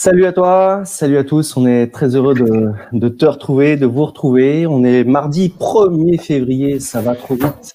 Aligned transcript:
Salut 0.00 0.26
à 0.26 0.32
toi, 0.32 0.82
salut 0.84 1.18
à 1.18 1.24
tous. 1.24 1.56
On 1.56 1.66
est 1.66 1.88
très 1.88 2.14
heureux 2.14 2.32
de, 2.92 3.08
te 3.08 3.26
retrouver, 3.26 3.76
de 3.76 3.84
vous 3.84 4.04
retrouver. 4.04 4.64
On 4.64 4.84
est 4.84 5.02
mardi 5.02 5.52
1er 5.58 6.20
février, 6.20 6.78
ça 6.78 7.00
va 7.00 7.16
trop 7.16 7.34
vite. 7.34 7.74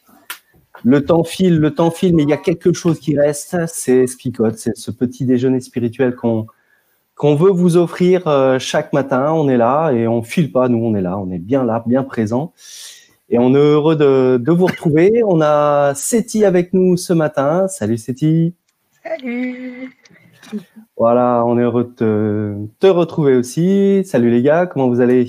Le 0.86 1.04
temps 1.04 1.26
file, 1.26 1.60
le 1.60 1.76
temps 1.76 1.92
file, 1.92 2.16
mais 2.16 2.24
il 2.24 2.30
y 2.30 2.34
a 2.34 2.38
quelque 2.38 2.72
chose 2.72 3.02
qui 3.02 3.20
reste, 3.20 3.58
c'est 3.68 4.08
Spicote, 4.08 4.58
c'est 4.58 4.78
ce 4.78 4.90
petit 4.90 5.26
déjeuner 5.26 5.60
spirituel 5.60 6.16
qu'on 6.16 7.36
veut 7.36 7.52
vous 7.52 7.76
offrir 7.76 8.26
euh, 8.30 8.58
chaque 8.58 8.94
matin. 8.94 9.34
On 9.34 9.50
est 9.50 9.58
là 9.58 9.92
et 9.92 10.08
on 10.08 10.22
file 10.22 10.54
pas, 10.54 10.70
nous 10.70 10.82
on 10.82 10.96
est 10.96 11.02
là, 11.02 11.18
on 11.18 11.30
est 11.30 11.40
bien 11.40 11.66
là, 11.66 11.84
bien 11.86 12.04
présent. 12.04 12.54
Et 13.28 13.38
on 13.38 13.54
est 13.54 13.58
heureux 13.58 13.98
de, 13.98 14.38
de 14.38 14.52
vous 14.54 14.68
retrouver. 14.68 15.24
On 15.26 15.42
a 15.42 15.94
Seti 15.94 16.46
avec 16.46 16.72
nous 16.72 16.96
ce 16.96 17.12
matin. 17.12 17.68
Salut 17.68 17.98
Seti. 17.98 18.56
Salut. 19.04 19.92
Voilà, 20.98 21.44
on 21.46 21.58
est 21.58 21.64
heureux 21.64 21.94
de 22.00 22.68
te, 22.80 22.88
retrouver 22.88 23.36
aussi. 23.36 24.04
Salut 24.06 24.30
les 24.30 24.42
gars, 24.42 24.66
comment 24.66 24.88
vous 24.88 25.02
allez? 25.02 25.28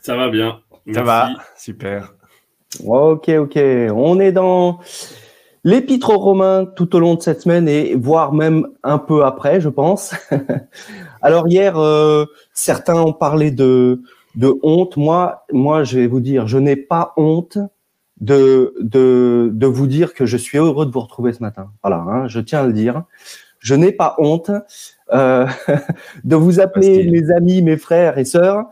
Ça 0.00 0.16
va 0.16 0.28
bien. 0.28 0.60
Ça 0.92 1.02
va, 1.02 1.30
super. 1.56 2.14
Ok, 2.84 3.28
ok. 3.28 3.56
On 3.94 4.18
est 4.18 4.32
dans 4.32 4.80
l'épître 5.64 6.10
aux 6.10 6.18
Romains 6.18 6.64
tout 6.64 6.96
au 6.96 6.98
long 6.98 7.14
de 7.14 7.22
cette 7.22 7.42
semaine 7.42 7.68
et 7.68 7.94
voire 7.94 8.32
même 8.32 8.66
un 8.82 8.98
peu 8.98 9.24
après, 9.24 9.60
je 9.60 9.68
pense. 9.68 10.14
Alors 11.22 11.46
hier, 11.48 11.78
euh, 11.78 12.26
certains 12.52 13.00
ont 13.00 13.12
parlé 13.12 13.50
de, 13.50 14.02
de 14.34 14.58
honte. 14.62 14.96
Moi, 14.96 15.44
moi, 15.52 15.84
je 15.84 16.00
vais 16.00 16.06
vous 16.06 16.20
dire, 16.20 16.48
je 16.48 16.58
n'ai 16.58 16.76
pas 16.76 17.12
honte 17.16 17.58
de, 18.20 18.74
de, 18.80 19.50
de 19.52 19.66
vous 19.66 19.86
dire 19.86 20.14
que 20.14 20.26
je 20.26 20.36
suis 20.36 20.58
heureux 20.58 20.86
de 20.86 20.90
vous 20.90 21.00
retrouver 21.00 21.32
ce 21.32 21.42
matin. 21.42 21.70
Voilà, 21.82 21.98
hein, 21.98 22.28
je 22.28 22.40
tiens 22.40 22.60
à 22.60 22.66
le 22.66 22.72
dire 22.72 23.04
je 23.62 23.74
n'ai 23.74 23.92
pas 23.92 24.16
honte 24.18 24.50
euh, 25.12 25.46
de 26.24 26.36
vous 26.36 26.60
appeler 26.60 27.10
mes 27.10 27.30
amis, 27.30 27.62
mes 27.62 27.76
frères 27.76 28.18
et 28.18 28.24
sœurs, 28.24 28.66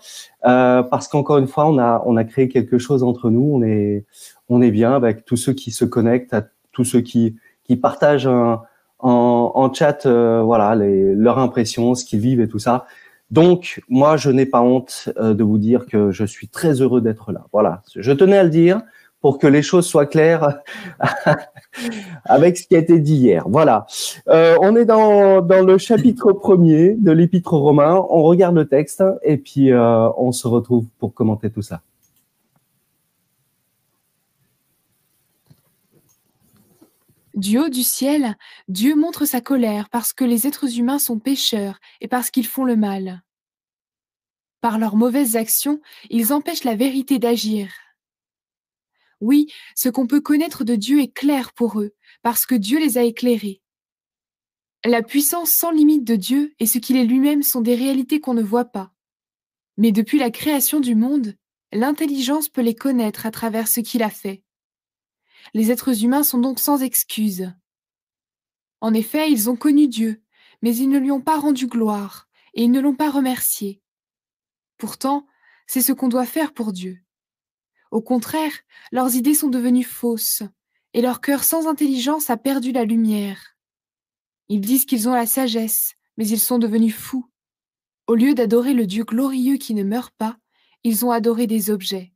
euh, 0.46 0.82
parce 0.82 1.08
qu'encore 1.08 1.38
une 1.38 1.46
fois, 1.46 1.66
on 1.66 1.78
a 1.78 2.02
on 2.04 2.16
a 2.16 2.24
créé 2.24 2.48
quelque 2.48 2.78
chose 2.78 3.02
entre 3.02 3.30
nous. 3.30 3.50
On 3.54 3.62
est 3.62 4.04
on 4.48 4.60
est 4.60 4.70
bien 4.70 4.92
avec 4.92 5.24
tous 5.24 5.36
ceux 5.36 5.52
qui 5.52 5.70
se 5.70 5.84
connectent, 5.84 6.34
à 6.34 6.42
tous 6.72 6.84
ceux 6.84 7.00
qui 7.00 7.36
qui 7.64 7.76
partagent 7.76 8.28
en, 8.98 9.52
en 9.54 9.72
chat, 9.72 10.06
euh, 10.06 10.42
voilà, 10.44 10.74
les, 10.74 11.14
leurs 11.14 11.38
impressions, 11.38 11.94
ce 11.94 12.04
qu'ils 12.04 12.20
vivent 12.20 12.40
et 12.40 12.48
tout 12.48 12.58
ça. 12.58 12.86
Donc, 13.30 13.80
moi, 13.88 14.16
je 14.16 14.30
n'ai 14.30 14.46
pas 14.46 14.60
honte 14.60 15.08
euh, 15.18 15.34
de 15.34 15.44
vous 15.44 15.58
dire 15.58 15.86
que 15.86 16.10
je 16.10 16.24
suis 16.24 16.48
très 16.48 16.80
heureux 16.80 17.00
d'être 17.00 17.32
là. 17.32 17.46
Voilà, 17.52 17.82
je 17.94 18.12
tenais 18.12 18.38
à 18.38 18.42
le 18.42 18.50
dire 18.50 18.80
pour 19.20 19.38
que 19.38 19.46
les 19.46 19.62
choses 19.62 19.86
soient 19.86 20.06
claires 20.06 20.60
avec 22.24 22.56
ce 22.56 22.66
qui 22.66 22.74
a 22.74 22.78
été 22.78 22.98
dit 22.98 23.16
hier. 23.16 23.44
Voilà. 23.48 23.86
Euh, 24.28 24.56
on 24.60 24.74
est 24.76 24.84
dans, 24.84 25.40
le 25.40 25.78
chapitre 25.78 26.32
premier 26.32 26.94
de 26.98 27.12
l'Épître 27.12 27.52
romain. 27.52 28.04
On 28.08 28.22
regarde 28.22 28.54
le 28.54 28.66
texte 28.66 29.04
et 29.22 29.36
puis 29.36 29.72
euh, 29.72 30.08
on 30.16 30.32
se 30.32 30.48
retrouve 30.48 30.86
pour 30.98 31.14
commenter 31.14 31.50
tout 31.50 31.62
ça. 31.62 31.82
Du 37.34 37.58
haut 37.58 37.68
du 37.68 37.82
ciel, 37.82 38.36
Dieu 38.68 38.94
montre 38.96 39.24
sa 39.24 39.40
colère 39.40 39.88
parce 39.90 40.12
que 40.12 40.24
les 40.24 40.46
êtres 40.46 40.78
humains 40.78 40.98
sont 40.98 41.18
pécheurs 41.18 41.78
et 42.00 42.08
parce 42.08 42.30
qu'ils 42.30 42.46
font 42.46 42.64
le 42.64 42.76
mal. 42.76 43.22
Par 44.60 44.78
leurs 44.78 44.96
mauvaises 44.96 45.36
actions, 45.36 45.80
ils 46.10 46.32
empêchent 46.34 46.64
la 46.64 46.74
vérité 46.74 47.18
d'agir. 47.18 47.70
Oui, 49.20 49.52
ce 49.74 49.88
qu'on 49.88 50.06
peut 50.06 50.20
connaître 50.20 50.64
de 50.64 50.74
Dieu 50.74 51.00
est 51.00 51.12
clair 51.12 51.52
pour 51.52 51.80
eux, 51.80 51.94
parce 52.22 52.46
que 52.46 52.54
Dieu 52.54 52.78
les 52.78 52.98
a 52.98 53.02
éclairés. 53.02 53.62
La 54.84 55.02
puissance 55.02 55.50
sans 55.50 55.70
limite 55.70 56.04
de 56.04 56.16
Dieu 56.16 56.54
et 56.58 56.66
ce 56.66 56.78
qu'il 56.78 56.96
est 56.96 57.04
lui-même 57.04 57.42
sont 57.42 57.60
des 57.60 57.74
réalités 57.74 58.18
qu'on 58.18 58.32
ne 58.32 58.42
voit 58.42 58.64
pas. 58.64 58.94
Mais 59.76 59.92
depuis 59.92 60.18
la 60.18 60.30
création 60.30 60.80
du 60.80 60.94
monde, 60.94 61.36
l'intelligence 61.72 62.48
peut 62.48 62.62
les 62.62 62.74
connaître 62.74 63.26
à 63.26 63.30
travers 63.30 63.68
ce 63.68 63.80
qu'il 63.80 64.02
a 64.02 64.10
fait. 64.10 64.42
Les 65.52 65.70
êtres 65.70 66.02
humains 66.02 66.22
sont 66.22 66.38
donc 66.38 66.58
sans 66.58 66.82
excuse. 66.82 67.52
En 68.80 68.94
effet, 68.94 69.30
ils 69.30 69.50
ont 69.50 69.56
connu 69.56 69.86
Dieu, 69.86 70.22
mais 70.62 70.74
ils 70.74 70.88
ne 70.88 70.98
lui 70.98 71.10
ont 71.10 71.20
pas 71.20 71.38
rendu 71.38 71.66
gloire, 71.66 72.28
et 72.54 72.64
ils 72.64 72.70
ne 72.70 72.80
l'ont 72.80 72.96
pas 72.96 73.10
remercié. 73.10 73.82
Pourtant, 74.78 75.26
c'est 75.66 75.82
ce 75.82 75.92
qu'on 75.92 76.08
doit 76.08 76.26
faire 76.26 76.54
pour 76.54 76.72
Dieu. 76.72 77.02
Au 77.90 78.00
contraire, 78.00 78.52
leurs 78.92 79.16
idées 79.16 79.34
sont 79.34 79.48
devenues 79.48 79.84
fausses, 79.84 80.42
et 80.94 81.02
leur 81.02 81.20
cœur 81.20 81.44
sans 81.44 81.66
intelligence 81.66 82.30
a 82.30 82.36
perdu 82.36 82.72
la 82.72 82.84
lumière. 82.84 83.56
Ils 84.48 84.60
disent 84.60 84.84
qu'ils 84.84 85.08
ont 85.08 85.14
la 85.14 85.26
sagesse, 85.26 85.94
mais 86.16 86.28
ils 86.28 86.40
sont 86.40 86.58
devenus 86.58 86.94
fous. 86.94 87.26
Au 88.06 88.14
lieu 88.14 88.34
d'adorer 88.34 88.74
le 88.74 88.86
Dieu 88.86 89.04
glorieux 89.04 89.56
qui 89.56 89.74
ne 89.74 89.84
meurt 89.84 90.14
pas, 90.16 90.36
ils 90.82 91.04
ont 91.04 91.10
adoré 91.10 91.46
des 91.46 91.70
objets. 91.70 92.12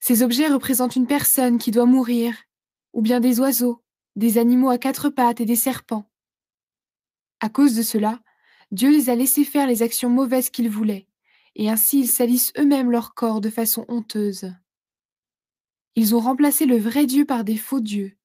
Ces 0.00 0.22
objets 0.22 0.48
représentent 0.48 0.96
une 0.96 1.06
personne 1.06 1.58
qui 1.58 1.70
doit 1.70 1.86
mourir, 1.86 2.36
ou 2.92 3.02
bien 3.02 3.20
des 3.20 3.40
oiseaux, 3.40 3.82
des 4.16 4.38
animaux 4.38 4.70
à 4.70 4.78
quatre 4.78 5.08
pattes 5.08 5.40
et 5.40 5.46
des 5.46 5.56
serpents. 5.56 6.08
À 7.40 7.48
cause 7.48 7.74
de 7.74 7.82
cela, 7.82 8.20
Dieu 8.70 8.90
les 8.90 9.10
a 9.10 9.14
laissés 9.14 9.44
faire 9.44 9.66
les 9.66 9.82
actions 9.82 10.10
mauvaises 10.10 10.50
qu'ils 10.50 10.70
voulaient, 10.70 11.06
et 11.56 11.70
ainsi 11.70 12.00
ils 12.00 12.08
salissent 12.08 12.52
eux-mêmes 12.58 12.90
leur 12.90 13.14
corps 13.14 13.40
de 13.40 13.50
façon 13.50 13.84
honteuse. 13.88 14.52
Ils 15.96 16.14
ont 16.14 16.20
remplacé 16.20 16.66
le 16.66 16.76
vrai 16.76 17.06
Dieu 17.06 17.24
par 17.24 17.44
des 17.44 17.56
faux 17.56 17.80
dieux. 17.80 18.16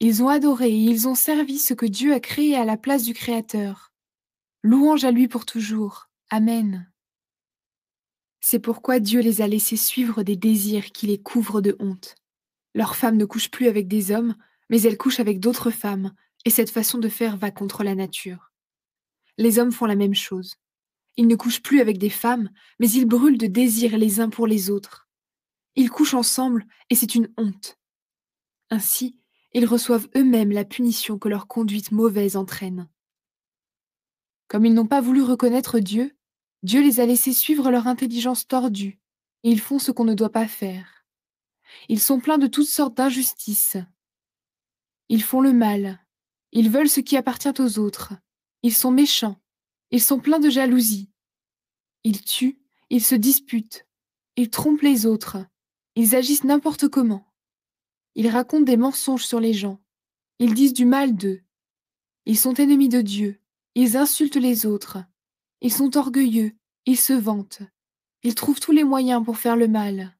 Ils 0.00 0.22
ont 0.22 0.28
adoré 0.28 0.70
et 0.70 0.84
ils 0.84 1.06
ont 1.06 1.14
servi 1.14 1.58
ce 1.58 1.74
que 1.74 1.86
Dieu 1.86 2.12
a 2.12 2.20
créé 2.20 2.56
à 2.56 2.64
la 2.64 2.76
place 2.76 3.04
du 3.04 3.14
Créateur. 3.14 3.92
Louange 4.62 5.04
à 5.04 5.10
lui 5.10 5.28
pour 5.28 5.44
toujours. 5.44 6.08
Amen. 6.30 6.90
C'est 8.40 8.58
pourquoi 8.58 9.00
Dieu 9.00 9.20
les 9.20 9.40
a 9.40 9.46
laissés 9.46 9.76
suivre 9.76 10.22
des 10.22 10.36
désirs 10.36 10.92
qui 10.92 11.06
les 11.06 11.20
couvrent 11.20 11.60
de 11.60 11.76
honte. 11.78 12.14
Leurs 12.74 12.96
femmes 12.96 13.16
ne 13.16 13.24
couchent 13.24 13.50
plus 13.50 13.68
avec 13.68 13.88
des 13.88 14.10
hommes, 14.10 14.34
mais 14.68 14.82
elles 14.82 14.98
couchent 14.98 15.20
avec 15.20 15.40
d'autres 15.40 15.70
femmes, 15.70 16.12
et 16.44 16.50
cette 16.50 16.70
façon 16.70 16.98
de 16.98 17.08
faire 17.08 17.36
va 17.36 17.50
contre 17.50 17.84
la 17.84 17.94
nature. 17.94 18.52
Les 19.38 19.58
hommes 19.58 19.72
font 19.72 19.86
la 19.86 19.96
même 19.96 20.14
chose. 20.14 20.56
Ils 21.16 21.26
ne 21.26 21.36
couchent 21.36 21.62
plus 21.62 21.80
avec 21.80 21.98
des 21.98 22.10
femmes, 22.10 22.50
mais 22.80 22.90
ils 22.90 23.06
brûlent 23.06 23.38
de 23.38 23.46
désir 23.46 23.96
les 23.96 24.20
uns 24.20 24.30
pour 24.30 24.46
les 24.46 24.70
autres. 24.70 25.08
Ils 25.76 25.90
couchent 25.90 26.14
ensemble, 26.14 26.66
et 26.90 26.94
c'est 26.94 27.14
une 27.14 27.32
honte. 27.36 27.78
Ainsi, 28.70 29.18
ils 29.52 29.66
reçoivent 29.66 30.08
eux-mêmes 30.16 30.50
la 30.50 30.64
punition 30.64 31.18
que 31.18 31.28
leur 31.28 31.46
conduite 31.46 31.92
mauvaise 31.92 32.36
entraîne. 32.36 32.88
Comme 34.48 34.66
ils 34.66 34.74
n'ont 34.74 34.86
pas 34.86 35.00
voulu 35.00 35.22
reconnaître 35.22 35.78
Dieu, 35.78 36.16
Dieu 36.62 36.82
les 36.82 36.98
a 37.00 37.06
laissés 37.06 37.32
suivre 37.32 37.70
leur 37.70 37.86
intelligence 37.86 38.46
tordue, 38.46 39.00
et 39.42 39.50
ils 39.50 39.60
font 39.60 39.78
ce 39.78 39.92
qu'on 39.92 40.04
ne 40.04 40.14
doit 40.14 40.32
pas 40.32 40.48
faire. 40.48 41.06
Ils 41.88 42.00
sont 42.00 42.20
pleins 42.20 42.38
de 42.38 42.46
toutes 42.46 42.66
sortes 42.66 42.96
d'injustices. 42.96 43.76
Ils 45.08 45.22
font 45.22 45.40
le 45.40 45.52
mal, 45.52 46.04
ils 46.52 46.70
veulent 46.70 46.88
ce 46.88 47.00
qui 47.00 47.16
appartient 47.16 47.60
aux 47.60 47.78
autres, 47.78 48.14
ils 48.62 48.72
sont 48.72 48.90
méchants, 48.90 49.40
ils 49.90 50.02
sont 50.02 50.18
pleins 50.18 50.40
de 50.40 50.50
jalousie. 50.50 51.10
Ils 52.04 52.22
tuent, 52.22 52.60
ils 52.90 53.02
se 53.02 53.14
disputent, 53.14 53.86
ils 54.36 54.50
trompent 54.50 54.82
les 54.82 55.06
autres, 55.06 55.38
ils 55.96 56.14
agissent 56.14 56.44
n'importe 56.44 56.88
comment. 56.88 57.26
Ils 58.14 58.28
racontent 58.28 58.64
des 58.64 58.76
mensonges 58.76 59.26
sur 59.26 59.40
les 59.40 59.54
gens, 59.54 59.80
ils 60.38 60.54
disent 60.54 60.74
du 60.74 60.84
mal 60.84 61.16
d'eux. 61.16 61.42
Ils 62.26 62.38
sont 62.38 62.54
ennemis 62.54 62.88
de 62.88 63.00
Dieu, 63.00 63.40
ils 63.74 63.96
insultent 63.96 64.36
les 64.36 64.66
autres, 64.66 64.98
ils 65.60 65.72
sont 65.72 65.96
orgueilleux, 65.96 66.52
ils 66.86 66.98
se 66.98 67.12
vantent, 67.12 67.62
ils 68.22 68.34
trouvent 68.34 68.60
tous 68.60 68.72
les 68.72 68.84
moyens 68.84 69.24
pour 69.24 69.38
faire 69.38 69.56
le 69.56 69.68
mal. 69.68 70.16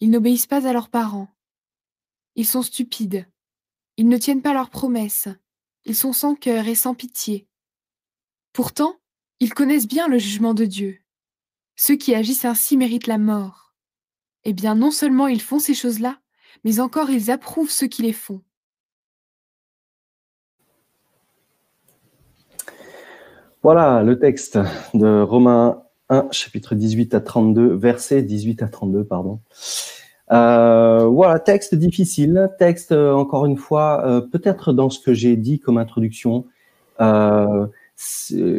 Ils 0.00 0.10
n'obéissent 0.10 0.46
pas 0.46 0.66
à 0.66 0.72
leurs 0.72 0.88
parents. 0.88 1.28
Ils 2.34 2.46
sont 2.46 2.62
stupides. 2.62 3.28
Ils 3.96 4.08
ne 4.08 4.16
tiennent 4.16 4.40
pas 4.40 4.54
leurs 4.54 4.70
promesses. 4.70 5.28
Ils 5.84 5.96
sont 5.96 6.12
sans 6.12 6.34
cœur 6.34 6.66
et 6.68 6.74
sans 6.74 6.94
pitié. 6.94 7.48
Pourtant, 8.52 8.96
ils 9.40 9.54
connaissent 9.54 9.88
bien 9.88 10.06
le 10.06 10.18
jugement 10.18 10.54
de 10.54 10.64
Dieu. 10.64 10.98
Ceux 11.76 11.96
qui 11.96 12.14
agissent 12.14 12.44
ainsi 12.44 12.76
méritent 12.76 13.06
la 13.06 13.18
mort. 13.18 13.74
Eh 14.44 14.52
bien, 14.52 14.74
non 14.74 14.90
seulement 14.90 15.26
ils 15.26 15.40
font 15.40 15.58
ces 15.58 15.74
choses-là, 15.74 16.18
mais 16.64 16.80
encore 16.80 17.10
ils 17.10 17.30
approuvent 17.30 17.70
ceux 17.70 17.86
qui 17.86 18.02
les 18.02 18.12
font. 18.12 18.42
Voilà 23.62 24.02
le 24.02 24.18
texte 24.18 24.58
de 24.94 25.20
Romains 25.20 25.82
1, 26.08 26.28
chapitre 26.30 26.74
18 26.74 27.14
à 27.14 27.20
32, 27.20 27.74
verset 27.74 28.22
18 28.22 28.62
à 28.62 28.68
32, 28.68 29.04
pardon. 29.04 29.40
Euh, 30.32 31.06
voilà, 31.06 31.38
texte 31.38 31.74
difficile, 31.74 32.50
texte, 32.58 32.92
euh, 32.92 33.12
encore 33.12 33.46
une 33.46 33.56
fois, 33.56 34.06
euh, 34.06 34.20
peut-être 34.20 34.72
dans 34.72 34.88
ce 34.88 35.00
que 35.00 35.12
j'ai 35.12 35.36
dit 35.36 35.58
comme 35.58 35.76
introduction, 35.78 36.46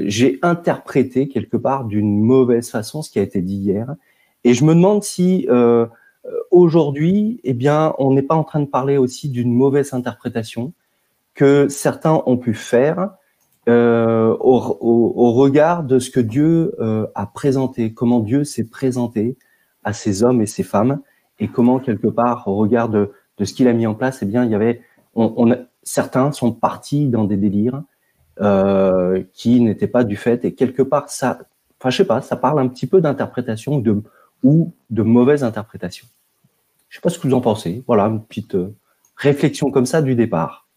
j'ai 0.06 0.40
interprété 0.42 1.28
quelque 1.28 1.58
part 1.58 1.86
d'une 1.86 2.22
mauvaise 2.22 2.70
façon 2.70 3.02
ce 3.02 3.10
qui 3.10 3.20
a 3.20 3.24
été 3.24 3.42
dit 3.42 3.56
hier. 3.56 3.96
Et 4.44 4.54
je 4.54 4.64
me 4.66 4.76
demande 4.76 5.04
si 5.04 5.48
aujourd'hui, 6.52 7.40
eh 7.44 7.54
bien, 7.54 7.94
on 7.98 8.14
n'est 8.14 8.22
pas 8.22 8.36
en 8.36 8.44
train 8.44 8.60
de 8.60 8.66
parler 8.66 8.98
aussi 8.98 9.30
d'une 9.30 9.54
mauvaise 9.54 9.94
interprétation 9.94 10.74
que 11.34 11.68
certains 11.70 12.22
ont 12.26 12.38
pu 12.38 12.54
faire 12.54 13.12
euh, 13.70 14.36
au, 14.40 14.78
au, 14.82 15.32
regard 15.34 15.84
de 15.84 16.00
ce 16.00 16.10
que 16.10 16.20
Dieu 16.20 16.74
euh, 16.80 17.06
a 17.14 17.28
présenté, 17.28 17.94
comment 17.94 18.20
Dieu 18.20 18.44
s'est 18.44 18.68
présenté 18.68 19.38
à 19.84 19.94
ces 19.94 20.24
hommes 20.24 20.42
et 20.42 20.48
ces 20.48 20.64
femmes, 20.64 21.00
et 21.40 21.48
comment 21.48 21.80
quelque 21.80 22.08
part, 22.08 22.48
au 22.48 22.56
regard 22.56 22.90
de, 22.90 23.12
de 23.38 23.46
ce 23.46 23.54
qu'il 23.54 23.68
a 23.68 23.74
mis 23.74 23.86
en 23.86 23.94
place, 23.94 24.20
eh 24.22 24.26
bien, 24.26 24.46
il 24.46 24.52
y 24.52 24.56
avait, 24.56 24.82
on, 25.16 25.34
on 25.38 25.56
certains 25.84 26.32
sont 26.32 26.52
partis 26.52 27.08
dans 27.08 27.26
des 27.26 27.38
délires 27.38 27.82
euh, 28.40 29.24
qui 29.34 29.60
n'étaient 29.60 29.88
pas 29.88 30.04
du 30.04 30.16
fait, 30.16 30.46
et 30.46 30.54
quelque 30.54 30.82
part, 30.82 31.10
ça, 31.10 31.40
enfin, 31.80 31.90
je 31.90 31.98
sais 31.98 32.06
pas, 32.06 32.22
ça 32.22 32.36
parle 32.36 32.60
un 32.60 32.68
petit 32.68 32.88
peu 32.88 33.02
d'interprétation 33.02 33.80
de, 33.80 34.02
ou 34.44 34.74
de 34.90 35.04
mauvaise 35.04 35.44
interprétation. 35.44 36.08
Je 36.90 36.96
sais 36.98 37.02
pas 37.02 37.10
ce 37.10 37.20
que 37.20 37.28
vous 37.28 37.34
en 37.34 37.42
pensez. 37.42 37.84
Voilà, 37.88 38.06
une 38.06 38.24
petite 38.24 38.56
euh, 38.56 38.74
réflexion 39.16 39.72
comme 39.72 39.86
ça 39.86 40.02
du 40.02 40.16
départ. 40.16 40.68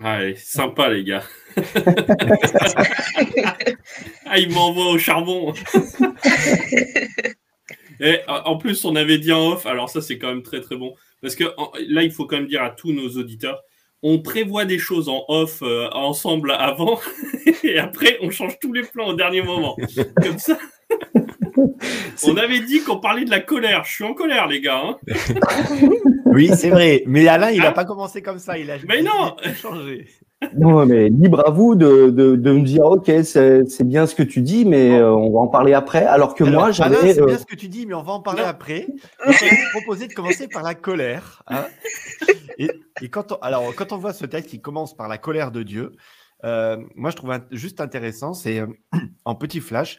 Allez, 0.00 0.36
sympa 0.36 0.88
les 0.90 1.02
gars. 1.04 1.24
ah, 4.26 4.38
il 4.38 4.52
m'envoie 4.52 4.90
au 4.90 4.98
charbon. 4.98 5.52
Et 8.00 8.20
en 8.28 8.56
plus, 8.58 8.84
on 8.84 8.94
avait 8.94 9.18
dit 9.18 9.32
en 9.32 9.52
off, 9.52 9.66
alors 9.66 9.90
ça 9.90 10.00
c'est 10.00 10.18
quand 10.18 10.28
même 10.28 10.44
très 10.44 10.60
très 10.60 10.76
bon, 10.76 10.94
parce 11.20 11.34
que 11.34 11.44
là, 11.88 12.04
il 12.04 12.12
faut 12.12 12.26
quand 12.26 12.36
même 12.36 12.46
dire 12.46 12.62
à 12.62 12.70
tous 12.70 12.92
nos 12.92 13.08
auditeurs, 13.16 13.60
on 14.02 14.20
prévoit 14.20 14.64
des 14.64 14.78
choses 14.78 15.08
en 15.08 15.24
off 15.28 15.62
euh, 15.62 15.88
ensemble 15.92 16.52
avant, 16.52 17.00
et 17.64 17.78
après, 17.78 18.18
on 18.22 18.30
change 18.30 18.58
tous 18.60 18.72
les 18.72 18.82
plans 18.82 19.08
au 19.08 19.14
dernier 19.14 19.42
moment. 19.42 19.76
Comme 20.22 20.38
ça. 20.38 20.58
On 22.24 22.36
avait 22.36 22.60
dit 22.60 22.82
qu'on 22.82 22.98
parlait 22.98 23.24
de 23.24 23.30
la 23.30 23.40
colère. 23.40 23.84
Je 23.84 23.92
suis 23.92 24.04
en 24.04 24.14
colère, 24.14 24.46
les 24.46 24.60
gars. 24.60 24.82
Hein. 24.84 24.96
oui, 26.26 26.50
c'est 26.54 26.70
vrai. 26.70 27.02
Mais 27.06 27.26
Alain, 27.28 27.50
il 27.50 27.60
n'a 27.60 27.68
hein 27.68 27.72
pas 27.72 27.84
commencé 27.84 28.22
comme 28.22 28.38
ça. 28.38 28.58
Il 28.58 28.70
a 28.70 28.76
mais 28.86 29.02
non 29.02 29.36
changé. 29.60 30.06
Non, 30.56 30.86
mais 30.86 31.08
libre 31.08 31.46
à 31.46 31.50
vous 31.50 31.74
de, 31.74 32.10
de, 32.10 32.36
de 32.36 32.52
me 32.52 32.62
dire, 32.62 32.84
ok, 32.84 33.10
c'est 33.24 33.84
bien 33.84 34.06
ce 34.06 34.14
que 34.14 34.22
tu 34.22 34.40
dis, 34.40 34.64
mais 34.64 34.92
euh, 34.92 35.12
on 35.12 35.32
va 35.32 35.40
en 35.40 35.48
parler 35.48 35.72
après. 35.72 36.04
Alors 36.04 36.34
que 36.34 36.44
moi, 36.44 36.70
j'avais. 36.70 37.14
c'est 37.14 37.24
bien 37.24 37.34
euh, 37.34 37.38
ce 37.38 37.44
que 37.44 37.56
tu 37.56 37.68
dis, 37.68 37.86
mais 37.86 37.94
on 37.94 38.02
va 38.02 38.12
en 38.12 38.20
parler 38.20 38.42
après. 38.42 38.86
Je 39.26 39.44
vais 39.44 39.56
proposer 39.72 40.06
de 40.06 40.14
commencer 40.14 40.46
par 40.46 40.62
la 40.62 40.74
colère. 40.74 41.42
Hein. 41.48 41.66
Et, 42.58 42.70
quand 43.08 43.32
on, 43.32 43.36
alors, 43.36 43.74
quand 43.74 43.92
on 43.92 43.98
voit 43.98 44.12
ce 44.12 44.26
texte 44.26 44.50
qui 44.50 44.60
commence 44.60 44.96
par 44.96 45.08
la 45.08 45.18
colère 45.18 45.50
de 45.50 45.64
Dieu, 45.64 45.92
euh, 46.44 46.76
moi, 46.94 47.10
je 47.10 47.16
trouve 47.16 47.36
juste 47.50 47.80
intéressant, 47.80 48.32
c'est 48.32 48.62
en 49.24 49.34
petit 49.34 49.60
flash, 49.60 49.98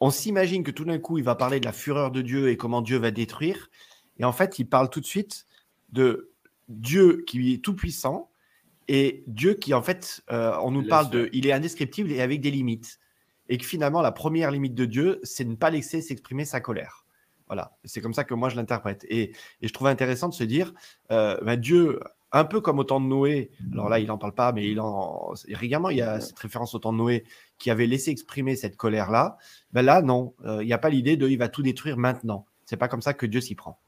on 0.00 0.10
s'imagine 0.10 0.64
que 0.64 0.72
tout 0.72 0.84
d'un 0.84 0.98
coup, 0.98 1.18
il 1.18 1.24
va 1.24 1.36
parler 1.36 1.60
de 1.60 1.64
la 1.64 1.72
fureur 1.72 2.10
de 2.10 2.22
Dieu 2.22 2.48
et 2.48 2.56
comment 2.56 2.82
Dieu 2.82 2.98
va 2.98 3.12
détruire. 3.12 3.70
Et 4.18 4.24
en 4.24 4.32
fait, 4.32 4.58
il 4.58 4.68
parle 4.68 4.90
tout 4.90 5.00
de 5.00 5.06
suite 5.06 5.46
de 5.92 6.32
Dieu 6.68 7.24
qui 7.26 7.54
est 7.54 7.58
tout 7.58 7.74
puissant 7.74 8.29
et 8.92 9.22
Dieu 9.28 9.54
qui, 9.54 9.72
en 9.72 9.82
fait, 9.82 10.20
euh, 10.32 10.52
on 10.64 10.72
nous 10.72 10.84
parle 10.84 11.10
de, 11.10 11.30
il 11.32 11.46
est 11.46 11.52
indescriptible 11.52 12.10
et 12.10 12.20
avec 12.20 12.40
des 12.40 12.50
limites. 12.50 12.98
Et 13.48 13.56
que 13.56 13.64
finalement, 13.64 14.02
la 14.02 14.10
première 14.10 14.50
limite 14.50 14.74
de 14.74 14.84
Dieu, 14.84 15.20
c'est 15.22 15.44
de 15.44 15.50
ne 15.50 15.54
pas 15.54 15.70
laisser 15.70 16.02
s'exprimer 16.02 16.44
sa 16.44 16.60
colère. 16.60 17.06
Voilà, 17.46 17.76
c'est 17.84 18.00
comme 18.00 18.14
ça 18.14 18.24
que 18.24 18.34
moi 18.34 18.48
je 18.48 18.56
l'interprète. 18.56 19.06
Et, 19.08 19.30
je 19.62 19.72
trouve 19.72 19.86
intéressant 19.86 20.28
de 20.28 20.34
se 20.34 20.42
dire, 20.42 20.74
euh, 21.12 21.38
ben 21.40 21.54
Dieu, 21.54 22.00
un 22.32 22.44
peu 22.44 22.60
comme 22.60 22.80
au 22.80 22.84
temps 22.84 23.00
de 23.00 23.06
Noé, 23.06 23.52
alors 23.72 23.88
là 23.88 24.00
il 24.00 24.08
n'en 24.08 24.18
parle 24.18 24.34
pas, 24.34 24.50
mais 24.50 24.68
il 24.68 24.80
en, 24.80 25.34
régulièrement 25.48 25.90
il 25.90 25.98
y 25.98 26.02
a 26.02 26.20
cette 26.20 26.38
référence 26.40 26.74
au 26.74 26.80
temps 26.80 26.92
de 26.92 26.98
Noé 26.98 27.22
qui 27.58 27.70
avait 27.70 27.86
laissé 27.86 28.10
exprimer 28.10 28.56
cette 28.56 28.76
colère-là. 28.76 29.36
Ben 29.72 29.82
là, 29.82 30.02
non, 30.02 30.34
euh, 30.44 30.64
il 30.64 30.66
n'y 30.66 30.72
a 30.72 30.78
pas 30.78 30.90
l'idée 30.90 31.16
de 31.16 31.28
il 31.28 31.38
va 31.38 31.48
tout 31.48 31.62
détruire 31.62 31.96
maintenant. 31.96 32.44
C'est 32.64 32.76
pas 32.76 32.88
comme 32.88 33.02
ça 33.02 33.14
que 33.14 33.26
Dieu 33.26 33.40
s'y 33.40 33.54
prend. 33.54 33.80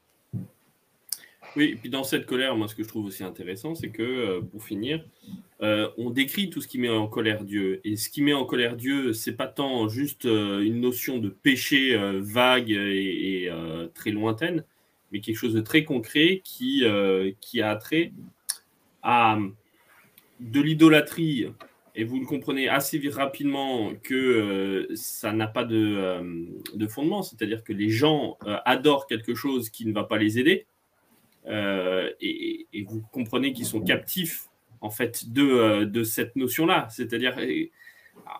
Oui, 1.55 1.65
et 1.65 1.75
puis 1.75 1.89
dans 1.89 2.03
cette 2.03 2.25
colère, 2.25 2.55
moi, 2.55 2.67
ce 2.67 2.75
que 2.75 2.83
je 2.83 2.87
trouve 2.87 3.05
aussi 3.05 3.23
intéressant, 3.23 3.75
c'est 3.75 3.89
que, 3.89 4.01
euh, 4.01 4.41
pour 4.41 4.63
finir, 4.63 5.05
euh, 5.61 5.89
on 5.97 6.09
décrit 6.09 6.49
tout 6.49 6.61
ce 6.61 6.67
qui 6.67 6.79
met 6.79 6.89
en 6.89 7.07
colère 7.07 7.43
Dieu. 7.43 7.79
Et 7.83 7.95
ce 7.95 8.09
qui 8.09 8.21
met 8.21 8.33
en 8.33 8.45
colère 8.45 8.75
Dieu, 8.75 9.13
c'est 9.13 9.33
pas 9.33 9.47
tant 9.47 9.87
juste 9.87 10.25
une 10.25 10.81
notion 10.81 11.19
de 11.19 11.29
péché 11.29 11.95
vague 12.19 12.71
et, 12.71 13.51
très 13.93 14.11
lointaine, 14.11 14.63
mais 15.11 15.19
quelque 15.19 15.37
chose 15.37 15.53
de 15.53 15.61
très 15.61 15.83
concret 15.83 16.41
qui, 16.43 16.83
qui 17.39 17.61
a 17.61 17.75
trait 17.75 18.11
à 19.03 19.37
de 20.39 20.61
l'idolâtrie. 20.61 21.47
Et 21.95 22.03
vous 22.03 22.19
le 22.19 22.25
comprenez 22.25 22.67
assez 22.67 22.99
rapidement 23.09 23.91
que 24.01 24.15
euh, 24.15 24.95
ça 24.95 25.31
n'a 25.31 25.47
pas 25.47 25.63
de, 25.63 25.77
euh, 25.77 26.45
de 26.73 26.87
fondement, 26.87 27.21
c'est-à-dire 27.21 27.63
que 27.63 27.71
les 27.71 27.89
gens 27.89 28.37
euh, 28.47 28.57
adorent 28.65 29.05
quelque 29.05 29.35
chose 29.35 29.69
qui 29.69 29.85
ne 29.85 29.93
va 29.93 30.03
pas 30.03 30.17
les 30.17 30.39
aider, 30.39 30.65
et, 31.47 32.67
et, 32.73 32.83
vous 32.83 33.03
comprenez 33.11 33.53
qu'ils 33.53 33.65
sont 33.65 33.81
captifs 33.81 34.47
en 34.81 34.89
fait 34.89 35.31
de, 35.31 35.83
de 35.83 36.03
cette 36.03 36.35
notion-là, 36.35 36.87
c'est-à-dire 36.89 37.37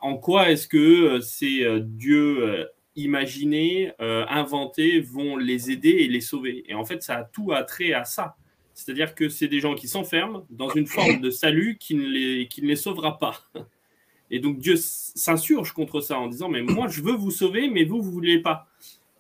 en 0.02 0.18
quoi 0.18 0.52
est-ce 0.52 0.68
que 0.68 1.20
ces 1.20 1.66
dieux 1.82 2.68
imaginés, 2.96 3.92
inventés 4.00 5.00
vont 5.01 5.36
les 5.36 5.72
aider 5.72 5.89
et 5.89 6.08
les 6.08 6.22
sauver, 6.22 6.63
et 6.68 6.74
en 6.74 6.86
fait 6.86 7.04
ça 7.04 7.18
a 7.18 7.24
tout 7.24 7.51
attrait 7.51 7.94
à 7.94 8.06
ça. 8.06 8.36
C'est-à-dire 8.74 9.13
que 9.16 9.30
c'est 9.30 9.48
des 9.48 9.60
gens 9.60 9.75
qui 9.75 9.88
s'enferment 9.88 10.46
dans 10.50 10.70
une 10.70 10.88
forme 10.88 11.22
de 11.22 11.30
salut 11.30 11.77
qui 11.80 11.96
ne 11.96 12.06
les, 12.08 12.48
qui 12.48 12.62
ne 12.62 12.68
les 12.68 12.75
sauvera 12.75 13.20
pas. 13.20 13.48
Et 14.32 14.39
donc 14.39 14.58
Dieu 14.58 14.75
s'insurge 14.77 15.74
contre 15.74 16.01
ça 16.01 16.18
en 16.18 16.27
disant, 16.27 16.50
mais 16.50 16.63
moi 16.63 16.88
je 16.88 17.01
veux 17.01 17.13
vous 17.13 17.32
sauver, 17.32 17.70
mais 17.70 17.84
vous, 17.84 18.01
vous 18.01 18.10
ne 18.10 18.13
voulez 18.13 18.39
pas. 18.39 18.68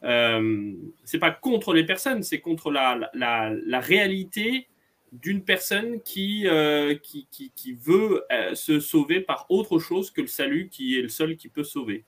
Euh, 0.03 0.73
c'est 1.05 1.19
pas 1.19 1.31
contre 1.31 1.73
les 1.73 1.85
personnes, 1.85 2.23
c'est 2.23 2.39
contre 2.39 2.71
la, 2.71 3.09
la, 3.13 3.53
la, 3.65 3.79
réalité 3.79 4.67
d'une 5.13 5.43
personne 5.43 6.01
qui, 6.01 6.47
euh, 6.47 6.95
qui, 6.95 7.27
qui, 7.31 7.51
qui, 7.55 7.73
veut 7.73 8.23
euh, 8.31 8.53
se 8.53 8.79
sauver 8.79 9.21
par 9.21 9.45
autre 9.49 9.79
chose 9.79 10.11
que 10.11 10.21
le 10.21 10.27
salut 10.27 10.67
qui 10.69 10.97
est 10.97 11.01
le 11.01 11.09
seul 11.09 11.37
qui 11.37 11.47
peut 11.47 11.63
sauver. 11.63 12.03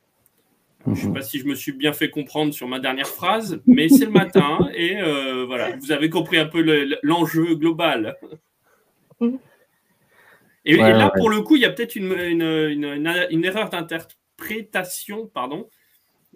Je 0.85 0.91
ne 0.91 0.95
sais 0.95 1.13
pas 1.13 1.21
si 1.21 1.39
je 1.39 1.45
me 1.45 1.55
suis 1.55 1.71
bien 1.71 1.93
fait 1.93 2.09
comprendre 2.09 2.53
sur 2.53 2.67
ma 2.67 2.79
dernière 2.79 3.07
phrase, 3.07 3.61
mais 3.65 3.89
c'est 3.89 4.05
le 4.05 4.11
matin 4.11 4.69
et 4.75 4.97
euh, 4.97 5.45
voilà, 5.45 5.75
vous 5.77 5.91
avez 5.91 6.09
compris 6.09 6.37
un 6.37 6.45
peu 6.45 6.63
l'enjeu 7.01 7.55
global. 7.55 8.17
Et, 10.63 10.75
là, 10.75 11.11
pour 11.15 11.29
le 11.29 11.41
coup, 11.41 11.55
il 11.55 11.61
y 11.61 11.65
a 11.65 11.71
peut-être 11.71 11.95
une, 11.95 12.11
une, 12.11 13.45
erreur 13.45 13.69
d'interprétation, 13.69 15.27
pardon, 15.27 15.69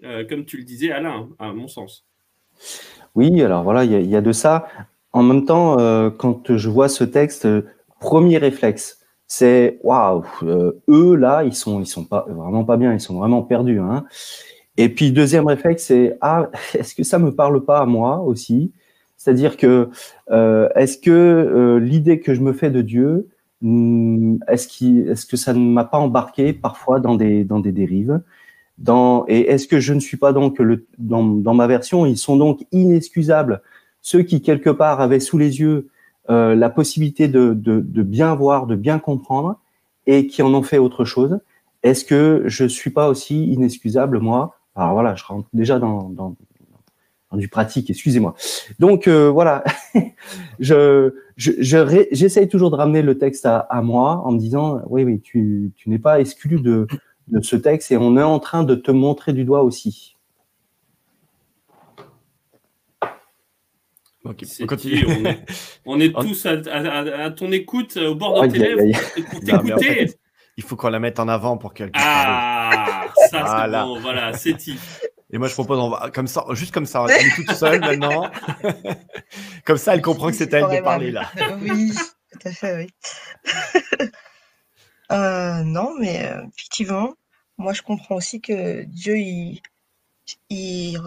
euh, 0.04 0.26
comme 0.28 0.46
tu 0.46 0.58
le 0.58 0.64
disais, 0.64 0.92
Alain, 0.92 1.30
à 1.40 1.54
mon 1.54 1.68
sens. 1.68 2.06
Oui, 3.16 3.42
alors 3.42 3.64
voilà, 3.64 3.86
il 3.86 4.10
y, 4.10 4.16
a 4.16 4.22
de 4.22 4.32
ça. 4.32 4.68
En 5.14 5.24
même 5.24 5.46
temps, 5.46 5.80
euh, 5.80 6.10
quand 6.10 6.56
je 6.56 6.70
vois 6.70 6.90
ce 6.90 7.04
texte, 7.04 7.48
premier 8.00 8.38
réflexe, 8.38 9.00
c'est 9.30 9.80
waouh, 9.84 10.26
euh, 10.44 10.82
eux 10.90 11.16
là, 11.16 11.44
ils 11.44 11.54
sont, 11.54 11.80
ils 11.80 11.86
sont 11.86 12.04
pas 12.04 12.26
vraiment 12.28 12.66
pas 12.66 12.78
bien, 12.78 12.94
ils 12.94 13.00
sont 13.00 13.18
vraiment 13.18 13.44
perdus. 13.44 13.80
Hein. 13.80 14.06
Et 14.76 14.90
puis 14.90 15.12
deuxième 15.12 15.46
réflexe, 15.46 15.84
c'est 15.86 16.18
ah, 16.20 16.50
est-ce 16.74 16.96
que 16.96 17.04
ça 17.04 17.20
me 17.20 17.34
parle 17.34 17.64
pas 17.64 17.80
à 17.80 17.86
moi 17.86 18.20
aussi? 18.22 18.74
C'est-à-dire 19.18 19.56
que 19.56 19.90
euh, 20.32 20.70
est-ce 20.76 20.98
que 20.98 21.12
euh, 21.12 21.80
l'idée 21.80 22.20
que 22.22 22.34
je 22.34 22.42
me 22.42 22.54
fais 22.54 22.72
de 22.72 22.82
Dieu, 22.82 23.30
hmm, 23.62 24.38
est-ce 24.48 25.26
que 25.26 25.38
ça 25.38 25.54
ne 25.54 25.60
m'a 25.60 25.86
pas 25.86 26.00
embarqué 26.00 26.54
parfois 26.54 27.00
dans 27.00 27.16
des 27.16 27.44
dans 27.44 27.60
des 27.60 27.72
dérives? 27.72 28.22
Dans, 28.80 29.26
et 29.28 29.42
est-ce 29.42 29.68
que 29.68 29.80
je 29.80 29.94
ne 29.94 30.00
suis 30.00 30.18
pas 30.18 30.34
donc 30.34 30.58
le, 30.60 30.88
dans, 30.98 31.24
dans 31.24 31.54
ma 31.54 31.68
version, 31.68 32.06
ils 32.06 32.18
sont 32.18 32.38
donc 32.38 32.66
inexcusables 32.72 33.62
ceux 34.02 34.24
qui 34.24 34.42
quelque 34.42 34.70
part 34.70 35.02
avaient 35.02 35.20
sous 35.20 35.38
les 35.38 35.60
yeux 35.60 35.90
euh, 36.30 36.56
la 36.56 36.70
possibilité 36.70 37.28
de, 37.28 37.54
de, 37.54 38.04
bien 38.04 38.34
voir, 38.36 38.68
de 38.68 38.76
bien 38.76 39.00
comprendre, 39.00 39.60
et 40.08 40.28
qui 40.28 40.42
en 40.42 40.54
ont 40.54 40.64
fait 40.64 40.78
autre 40.78 41.04
chose. 41.04 41.40
Est-ce 41.84 42.06
que 42.06 42.44
je 42.46 42.66
suis 42.66 42.90
pas 42.90 43.10
aussi 43.10 43.46
inexcusable 43.52 44.20
moi? 44.20 44.56
Alors 44.76 44.94
voilà, 44.94 45.16
je 45.16 45.24
rentre 45.26 45.48
déjà 45.54 45.78
dans, 45.80 46.10
dans, 46.10 46.36
du 47.34 47.48
pratique, 47.48 47.90
excusez-moi. 47.90 48.36
Donc 48.80 49.08
euh, 49.08 49.30
voilà, 49.30 49.64
je, 50.60 51.14
je, 51.36 52.06
j'essaye 52.12 52.48
toujours 52.48 52.72
de 52.72 52.76
ramener 52.76 53.02
le 53.02 53.18
texte 53.18 53.46
à, 53.46 53.58
à, 53.58 53.82
moi 53.82 54.22
en 54.26 54.32
me 54.32 54.40
disant, 54.40 54.82
oui, 54.88 55.04
oui, 55.04 55.20
tu, 55.22 55.72
tu 55.76 55.90
n'es 55.90 56.00
pas 56.00 56.20
exclu 56.20 56.62
de, 56.62 56.88
de 57.30 57.42
ce 57.42 57.56
texte 57.56 57.92
et 57.92 57.98
on 57.98 58.18
est 58.18 58.24
en 58.24 58.40
train 58.40 58.64
de 58.64 58.76
te 58.76 58.92
montrer 58.92 59.34
du 59.34 59.44
doigt 59.44 59.64
aussi. 59.64 60.16
Okay. 64.26 64.46
on, 64.62 65.26
est, 65.26 65.46
on 65.86 66.00
est 66.00 66.14
tous 66.22 66.46
à, 66.46 66.52
à, 66.52 67.32
ton 67.32 67.52
écoute 67.52 67.98
au 67.98 68.16
bord 68.16 68.42
de 68.44 68.52
tes 68.52 68.60
lèvres 68.60 69.00
pour 69.32 69.40
t'écouter. 69.40 70.12
il 70.58 70.64
faut 70.64 70.76
qu'on 70.76 70.90
la 70.90 71.00
mette 71.00 71.20
en 71.20 71.28
avant 71.28 71.58
pour 71.58 71.74
qu'elle. 71.74 71.90
Ah, 71.94 73.06
ça 73.32 73.66
c'est 73.66 73.72
bon, 73.72 74.00
voilà, 74.00 74.34
c'est 74.34 74.56
et 75.32 75.38
moi, 75.38 75.48
je 75.48 75.54
propose, 75.54 75.80
comme 76.14 76.28
ça, 76.28 76.44
juste 76.54 76.74
comme 76.74 76.88
ça, 76.88 77.06
elle 77.08 77.28
est 77.28 77.36
toute 77.36 77.52
seule 77.52 77.80
maintenant. 77.80 78.32
comme 79.66 79.78
ça, 79.78 79.94
elle 79.94 80.02
comprend 80.02 80.30
que 80.30 80.36
c'est 80.36 80.54
à 80.56 80.60
elle 80.60 80.78
de 80.78 80.84
parler 80.84 81.12
là. 81.12 81.32
oui, 81.62 81.94
tout 82.32 82.48
à 82.48 82.52
fait, 82.52 82.76
oui. 82.76 82.90
Euh, 85.12 85.64
non, 85.64 85.96
mais 86.00 86.28
euh, 86.28 86.44
effectivement, 86.56 87.16
moi, 87.60 87.74
je 87.74 87.82
comprends 87.84 88.16
aussi 88.16 88.42
que 88.42 88.84
Dieu, 88.84 89.18
il, 89.18 89.62
il, 90.50 90.98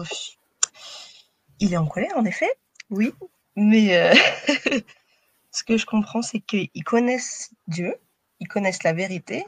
il 1.59 1.73
est 1.73 1.77
en 1.77 1.87
colère, 1.87 2.15
en 2.15 2.25
effet, 2.25 2.49
oui. 2.89 3.11
Mais 3.55 3.97
euh, 3.97 4.13
ce 5.51 5.63
que 5.63 5.77
je 5.77 5.85
comprends, 5.85 6.21
c'est 6.21 6.39
qu'ils 6.39 6.83
connaissent 6.85 7.51
Dieu, 7.67 7.95
ils 8.39 8.47
connaissent 8.47 8.83
la 8.83 8.93
vérité 8.93 9.45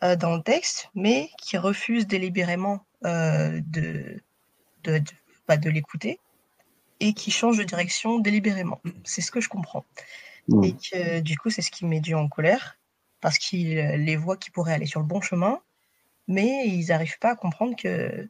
dans 0.00 0.36
le 0.36 0.42
texte, 0.42 0.90
mais 0.94 1.28
qu'ils 1.38 1.58
refusent 1.58 2.06
délibérément 2.06 2.86
euh, 3.04 3.60
de, 3.66 4.22
de, 4.84 5.02
bah, 5.48 5.56
de, 5.56 5.68
l'écouter 5.68 6.20
et 7.00 7.14
qui 7.14 7.32
change 7.32 7.58
de 7.58 7.64
direction 7.64 8.20
délibérément. 8.20 8.80
C'est 9.02 9.22
ce 9.22 9.32
que 9.32 9.40
je 9.40 9.48
comprends. 9.48 9.84
Mmh. 10.46 10.64
Et 10.64 10.72
que 10.74 11.20
du 11.20 11.36
coup, 11.36 11.50
c'est 11.50 11.62
ce 11.62 11.72
qui 11.72 11.84
met 11.84 11.98
Dieu 11.98 12.16
en 12.16 12.28
colère 12.28 12.78
parce 13.20 13.38
qu'il 13.38 13.74
les 13.74 14.16
voit 14.16 14.36
qui 14.36 14.50
pourraient 14.50 14.72
aller 14.72 14.86
sur 14.86 15.00
le 15.00 15.06
bon 15.06 15.20
chemin, 15.20 15.60
mais 16.28 16.68
ils 16.68 16.88
n'arrivent 16.88 17.18
pas 17.18 17.32
à 17.32 17.36
comprendre 17.36 17.74
que 17.76 18.28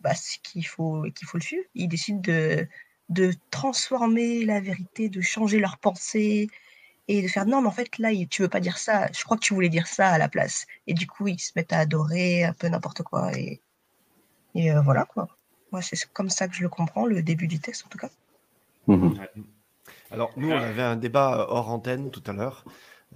bah, 0.00 0.14
qu'il 0.42 0.66
faut, 0.66 1.04
qu'il 1.14 1.28
faut 1.28 1.38
le 1.38 1.42
suivre. 1.42 1.64
Ils 1.74 1.88
décident 1.88 2.20
de, 2.20 2.66
de 3.10 3.32
transformer 3.50 4.44
la 4.44 4.60
vérité, 4.60 5.08
de 5.08 5.20
changer 5.20 5.60
leur 5.60 5.78
pensée 5.78 6.48
et 7.06 7.22
de 7.22 7.28
faire 7.28 7.46
non, 7.46 7.60
mais 7.60 7.68
en 7.68 7.72
fait, 7.72 7.98
là, 7.98 8.10
tu 8.30 8.42
veux 8.42 8.48
pas 8.48 8.60
dire 8.60 8.78
ça, 8.78 9.08
je 9.12 9.22
crois 9.24 9.36
que 9.36 9.42
tu 9.42 9.54
voulais 9.54 9.68
dire 9.68 9.86
ça 9.86 10.08
à 10.08 10.18
la 10.18 10.28
place. 10.28 10.66
Et 10.86 10.94
du 10.94 11.06
coup, 11.06 11.28
ils 11.28 11.38
se 11.38 11.52
mettent 11.54 11.72
à 11.72 11.80
adorer 11.80 12.44
un 12.44 12.54
peu 12.54 12.68
n'importe 12.68 13.02
quoi. 13.02 13.32
Et, 13.36 13.60
et 14.54 14.72
euh, 14.72 14.80
voilà, 14.80 15.04
quoi. 15.04 15.28
Moi, 15.70 15.82
c'est 15.82 15.96
comme 16.12 16.30
ça 16.30 16.48
que 16.48 16.54
je 16.54 16.62
le 16.62 16.68
comprends, 16.68 17.04
le 17.04 17.22
début 17.22 17.46
du 17.46 17.58
texte, 17.58 17.84
en 17.84 17.88
tout 17.88 17.98
cas. 17.98 18.10
Mhm. 18.86 19.18
Alors, 20.10 20.32
nous, 20.36 20.50
on 20.50 20.56
avait 20.56 20.82
un 20.82 20.96
débat 20.96 21.40
euh, 21.40 21.46
hors 21.48 21.70
antenne 21.70 22.10
tout 22.10 22.22
à 22.26 22.32
l'heure 22.32 22.64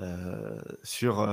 euh, 0.00 0.60
sur 0.82 1.26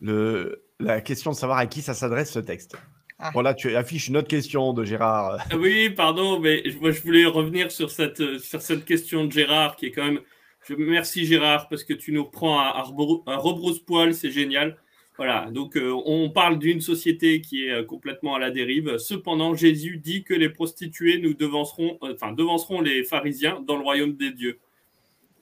le, 0.00 0.64
la 0.80 1.00
question 1.00 1.30
de 1.30 1.36
savoir 1.36 1.58
à 1.58 1.66
qui 1.66 1.82
ça 1.82 1.94
s'adresse 1.94 2.32
ce 2.32 2.38
texte. 2.38 2.76
Ah. 3.18 3.30
Bon, 3.34 3.42
là, 3.42 3.52
tu 3.52 3.74
affiches 3.76 4.08
une 4.08 4.16
autre 4.16 4.28
question 4.28 4.72
de 4.72 4.82
Gérard. 4.82 5.38
Ah 5.50 5.56
oui, 5.56 5.90
pardon, 5.90 6.40
mais 6.40 6.62
moi, 6.80 6.90
je 6.90 7.02
voulais 7.02 7.26
revenir 7.26 7.70
sur 7.70 7.90
cette, 7.90 8.38
sur 8.38 8.62
cette 8.62 8.86
question 8.86 9.26
de 9.26 9.32
Gérard 9.32 9.76
qui 9.76 9.86
est 9.86 9.90
quand 9.90 10.04
même. 10.04 10.20
Je, 10.66 10.74
merci 10.74 11.26
Gérard 11.26 11.68
parce 11.68 11.84
que 11.84 11.92
tu 11.92 12.12
nous 12.12 12.24
reprends 12.24 12.58
à, 12.58 12.82
à, 13.26 13.36
rebrousse-poil, 13.36 14.14
c'est 14.14 14.30
génial. 14.30 14.76
Voilà, 15.18 15.50
donc 15.50 15.76
euh, 15.76 15.92
on 16.06 16.30
parle 16.30 16.58
d'une 16.58 16.80
société 16.80 17.42
qui 17.42 17.66
est 17.66 17.72
euh, 17.72 17.84
complètement 17.84 18.36
à 18.36 18.38
la 18.38 18.50
dérive. 18.50 18.96
Cependant, 18.96 19.54
Jésus 19.54 19.98
dit 19.98 20.24
que 20.24 20.32
les 20.32 20.48
prostituées 20.48 21.18
nous 21.18 21.34
devanceront, 21.34 21.98
euh, 22.02 22.14
enfin, 22.14 22.32
devanceront 22.32 22.80
les 22.80 23.04
pharisiens 23.04 23.60
dans 23.60 23.76
le 23.76 23.82
royaume 23.82 24.14
des 24.14 24.30
dieux. 24.30 24.58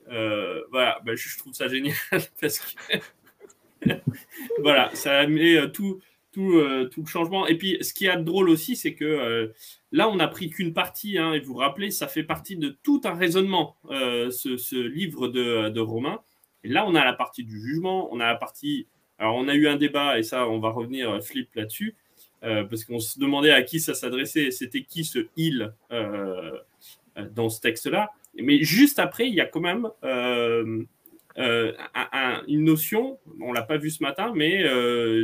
voilà, 0.09 0.99
ben, 1.05 1.15
je, 1.15 1.37
trouve 1.37 1.53
ça 1.53 1.69
génial 1.69 1.95
parce 2.41 2.59
que 2.59 2.97
voilà, 4.59 4.89
ça 4.93 5.25
met 5.27 5.71
tout, 5.71 5.99
tout, 6.31 6.61
tout 6.91 7.01
le 7.01 7.07
changement. 7.07 7.47
Et 7.47 7.57
puis, 7.57 7.77
ce 7.81 7.93
qui 7.93 8.07
est 8.07 8.17
drôle 8.17 8.49
aussi, 8.49 8.75
c'est 8.75 8.93
que 8.93 9.51
là, 9.91 10.09
on 10.09 10.15
n'a 10.15 10.27
pris 10.27 10.49
qu'une 10.49 10.73
partie, 10.73 11.17
hein, 11.17 11.33
et 11.33 11.39
vous 11.39 11.53
vous 11.53 11.59
rappelez, 11.59 11.91
ça 11.91 12.07
fait 12.07 12.23
partie 12.23 12.57
de 12.57 12.77
tout 12.83 13.01
un 13.05 13.13
raisonnement, 13.13 13.75
ce, 13.89 14.81
livre 14.81 15.27
de, 15.27 15.69
de 15.69 15.79
Romains. 15.79 16.19
Et 16.63 16.69
là, 16.69 16.85
on 16.85 16.95
a 16.95 17.05
la 17.05 17.13
partie 17.13 17.43
du 17.43 17.59
jugement, 17.61 18.13
on 18.13 18.19
a 18.19 18.25
la 18.25 18.35
partie 18.35 18.87
alors, 19.19 19.35
on 19.35 19.49
a 19.49 19.53
eu 19.53 19.67
un 19.67 19.75
débat, 19.75 20.17
et 20.17 20.23
ça, 20.23 20.47
on 20.47 20.59
va 20.59 20.69
revenir, 20.69 21.11
euh, 21.11 21.19
Flip, 21.19 21.53
là-dessus, 21.53 21.95
euh, 22.43 22.63
parce 22.63 22.85
qu'on 22.85 22.99
se 22.99 23.19
demandait 23.19 23.51
à 23.51 23.61
qui 23.61 23.81
ça 23.81 23.93
s'adressait, 23.93 24.49
c'était 24.49 24.83
qui 24.83 25.03
ce 25.03 25.27
il 25.35 25.73
euh, 25.91 26.51
dans 27.31 27.49
ce 27.49 27.59
texte-là. 27.59 28.11
Mais 28.35 28.63
juste 28.63 28.97
après, 28.97 29.27
il 29.27 29.35
y 29.35 29.41
a 29.41 29.45
quand 29.45 29.59
même 29.59 29.89
une 31.37 32.63
notion, 32.63 33.19
on 33.39 33.49
ne 33.49 33.53
l'a 33.53 33.61
pas 33.61 33.77
vu 33.77 33.89
ce 33.89 34.03
matin, 34.03 34.33
mais 34.35 34.63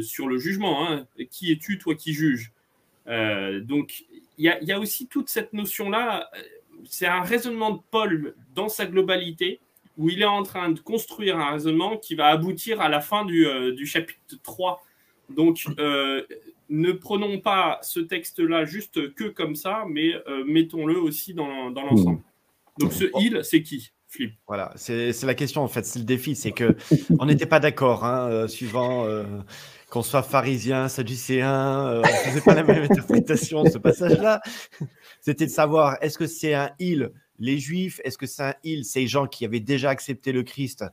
sur 0.02 0.28
le 0.28 0.38
jugement. 0.38 0.88
Hein. 0.88 1.08
Qui 1.30 1.52
es-tu, 1.52 1.78
toi 1.78 1.96
qui 1.96 2.14
juges? 2.14 2.52
Donc, 3.08 4.06
il 4.38 4.58
y, 4.62 4.72
a 4.72 4.80
aussi 4.80 5.08
toute 5.08 5.30
cette 5.30 5.54
notion-là. 5.54 6.30
C'est 6.86 7.08
un 7.08 7.22
raisonnement 7.22 7.72
de 7.72 7.80
Paul 7.92 8.36
dans 8.54 8.70
sa 8.70 8.86
globalité 8.86 9.60
où 9.98 10.10
il 10.10 10.22
est 10.22 10.26
en 10.26 10.44
train 10.44 10.70
de 10.70 10.80
construire 10.80 11.38
un 11.38 11.52
raisonnement 11.52 11.98
qui 11.98 12.16
va 12.16 12.28
aboutir 12.28 12.82
à 12.82 12.90
la 12.90 13.00
fin 13.00 13.26
du, 13.26 13.48
euh, 13.48 13.74
chapitre 13.86 14.20
3. 14.44 14.84
Donc, 15.30 15.66
euh, 15.80 16.24
ne 16.70 16.92
prenons 16.92 17.40
pas 17.40 17.80
ce 17.82 18.00
texte-là 18.00 18.66
juste 18.66 19.14
que 19.14 19.26
comme 19.26 19.56
ça, 19.56 19.86
mais 19.88 20.14
euh, 20.28 20.44
mettons-le 20.46 21.00
aussi 21.00 21.34
dans, 21.34 21.72
dans 21.72 21.84
l'ensemble. 21.84 22.22
Donc, 22.78 22.92
ce 22.92 23.06
il, 23.22 23.40
c'est 23.44 23.62
qui? 23.62 23.92
Voilà, 24.48 24.72
c'est 24.76 25.24
la 25.24 25.36
question 25.36 25.62
en 25.62 25.68
fait, 25.68 25.86
c'est 25.86 26.00
le 26.00 26.06
défi, 26.06 26.36
c'est 26.36 26.52
que 26.52 26.76
on 27.20 27.26
n'était 27.26 27.46
pas 27.46 27.60
d'accord, 27.60 28.06
hein, 28.06 28.48
suivant 28.48 29.08
qu'on 29.90 30.04
soit 30.04 30.24
pharisien, 30.24 30.88
sadducéen, 30.88 31.98
on 31.98 32.02
ne 32.02 32.08
faisait 32.08 32.42
pas 32.42 32.54
la 32.54 32.64
même 32.64 32.84
interprétation 32.92 33.64
de 33.64 33.70
ce 33.70 33.78
passage-là. 33.78 34.42
C'était 35.22 35.46
de 35.46 35.52
savoir 35.52 35.98
est-ce 36.02 36.18
que 36.18 36.28
c'est 36.28 36.54
un 36.54 36.72
il 36.80 37.12
les 37.40 37.58
Juifs, 37.58 38.00
est-ce 38.04 38.18
que 38.18 38.26
c'est 38.26 38.44
un 38.44 38.54
il, 38.64 38.86
ces 38.86 39.08
gens 39.08 39.28
qui 39.28 39.46
avaient 39.46 39.60
déjà 39.60 39.90
accepté 39.90 40.32
le 40.32 40.44
Christ, 40.44 40.86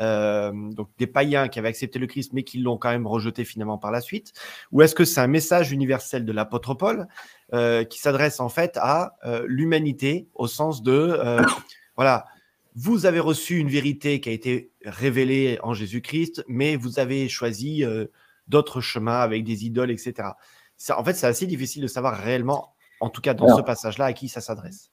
euh, 0.00 0.52
donc 0.72 0.88
des 0.98 1.06
païens 1.06 1.48
qui 1.48 1.58
avaient 1.58 1.68
accepté 1.68 1.98
le 1.98 2.06
Christ, 2.06 2.32
mais 2.32 2.42
qui 2.42 2.58
l'ont 2.58 2.78
quand 2.78 2.90
même 2.90 3.06
rejeté 3.06 3.44
finalement 3.44 3.78
par 3.78 3.90
la 3.90 4.00
suite? 4.00 4.32
Ou 4.72 4.82
est-ce 4.82 4.94
que 4.94 5.04
c'est 5.04 5.20
un 5.20 5.26
message 5.26 5.72
universel 5.72 6.24
de 6.24 6.32
l'apôtre 6.32 6.74
Paul 6.74 7.06
euh, 7.52 7.84
qui 7.84 8.00
s'adresse 8.00 8.40
en 8.40 8.48
fait 8.48 8.78
à 8.80 9.16
euh, 9.24 9.44
l'humanité 9.46 10.28
au 10.34 10.46
sens 10.46 10.82
de, 10.82 11.18
voilà, 11.96 12.26
vous 12.74 13.06
avez 13.06 13.20
reçu 13.20 13.58
une 13.58 13.68
vérité 13.68 14.20
qui 14.20 14.28
a 14.28 14.32
été 14.32 14.72
révélée 14.84 15.58
en 15.62 15.74
Jésus-Christ, 15.74 16.44
mais 16.48 16.76
vous 16.76 16.98
avez 16.98 17.28
choisi 17.28 17.84
d'autres 18.48 18.80
chemins 18.80 19.20
avec 19.20 19.44
des 19.44 19.64
idoles, 19.64 19.90
etc. 19.90 20.28
en 20.96 21.04
fait, 21.04 21.14
c'est 21.14 21.26
assez 21.26 21.46
difficile 21.46 21.82
de 21.82 21.88
savoir 21.88 22.16
réellement, 22.16 22.74
en 23.00 23.10
tout 23.10 23.20
cas 23.20 23.34
dans 23.34 23.56
ce 23.56 23.62
passage-là, 23.62 24.06
à 24.06 24.12
qui 24.12 24.28
ça 24.28 24.40
s'adresse. 24.40 24.90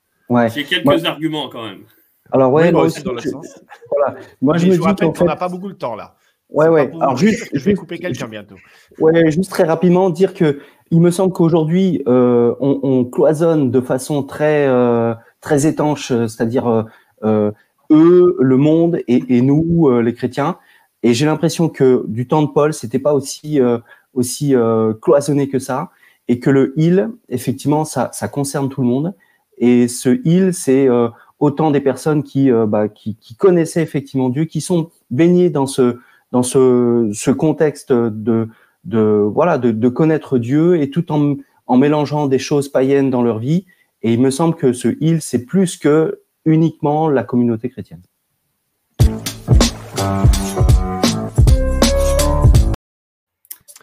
J'ai 0.54 0.64
quelques 0.64 1.06
arguments 1.06 1.50
quand 1.50 1.64
même. 1.64 1.84
Alors, 2.32 2.52
ouais, 2.52 2.72
moi, 2.72 2.84
aussi, 2.84 3.04
dans 3.04 3.14
le 3.14 3.22
sens. 3.22 3.62
Voilà. 3.90 4.20
Moi, 4.42 4.58
je, 4.58 4.68
me 4.68 4.72
dis 4.72 5.12
qu'on 5.18 5.26
n'a 5.26 5.36
pas 5.36 5.50
beaucoup 5.50 5.70
de 5.70 5.78
temps 5.78 5.96
là. 5.96 6.16
Ouais, 6.50 6.68
ouais. 6.68 6.92
Alors, 7.00 7.18
juste, 7.18 7.50
je 7.54 7.64
vais 7.64 7.74
couper 7.74 8.00
quelqu'un 8.00 8.28
bientôt. 8.28 8.56
Ouais, 9.00 9.32
juste 9.32 9.50
très 9.50 9.64
rapidement 9.64 10.10
dire 10.10 10.34
que 10.34 10.60
il 10.92 11.02
me 11.02 11.12
semble 11.12 11.34
qu'aujourd'hui, 11.34 12.02
euh, 12.08 12.56
on, 12.62 12.80
on, 12.84 13.06
cloisonne 13.06 13.72
de 13.72 13.82
façon 13.82 14.24
très, 14.24 14.68
euh, 14.68 15.14
très 15.42 15.66
étanche, 15.68 16.08
c'est-à-dire 16.08 16.68
euh, 16.68 16.84
euh 17.24 17.52
eux, 17.92 18.36
le 18.40 18.58
monde 18.58 19.00
et, 19.08 19.24
et 19.38 19.42
nous, 19.42 19.88
euh, 19.88 20.02
les 20.02 20.14
chrétiens. 20.14 20.58
Et 21.04 21.14
j'ai 21.14 21.26
l'impression 21.26 21.70
que 21.70 22.04
du 22.08 22.28
temps 22.28 22.42
de 22.44 22.48
Paul, 22.48 22.74
c'était 22.74 23.00
pas 23.00 23.14
aussi, 23.14 23.62
euh, 23.62 23.78
aussi 24.14 24.56
cloisonné 25.02 25.48
que 25.48 25.60
ça, 25.60 25.92
et 26.28 26.40
que 26.40 26.50
le 26.50 26.74
il, 26.76 27.10
effectivement, 27.30 27.86
ça, 27.86 28.10
ça 28.14 28.28
concerne 28.28 28.70
tout 28.70 28.82
le 28.82 28.88
monde. 28.88 29.14
Et 29.58 29.88
ce 29.88 30.20
il, 30.24 30.54
c'est 30.54 30.88
euh, 30.88 31.10
autant 31.40 31.72
des 31.72 31.82
personnes 31.82 32.24
qui, 32.24 32.52
euh, 32.52 32.66
bah, 32.66 32.88
qui, 32.88 33.16
qui, 33.16 33.36
connaissaient 33.36 33.82
effectivement 33.82 34.30
Dieu, 34.30 34.46
qui 34.46 34.62
sont 34.62 34.92
baignées 35.10 35.50
dans 35.50 35.66
ce, 35.66 35.98
dans 36.32 36.44
ce, 36.44 37.10
ce 37.14 37.32
contexte 37.32 37.92
de, 37.92 38.48
de, 38.84 39.00
voilà, 39.00 39.58
de, 39.58 39.72
de, 39.72 39.90
connaître 39.90 40.38
Dieu 40.38 40.80
et 40.82 40.90
tout 40.90 41.12
en, 41.12 41.36
en 41.66 41.78
mélangeant 41.78 42.28
des 42.28 42.40
choses 42.40 42.70
païennes 42.70 43.10
dans 43.10 43.24
leur 43.24 43.40
vie. 43.40 43.66
Et 44.04 44.14
il 44.14 44.22
me 44.22 44.30
semble 44.30 44.56
que 44.56 44.74
ce 44.74 44.96
il, 45.02 45.22
c'est 45.22 45.46
plus 45.46 45.78
que 45.78 46.22
uniquement 46.48 47.10
la 47.10 47.24
communauté 47.24 47.70
chrétienne. 47.70 48.02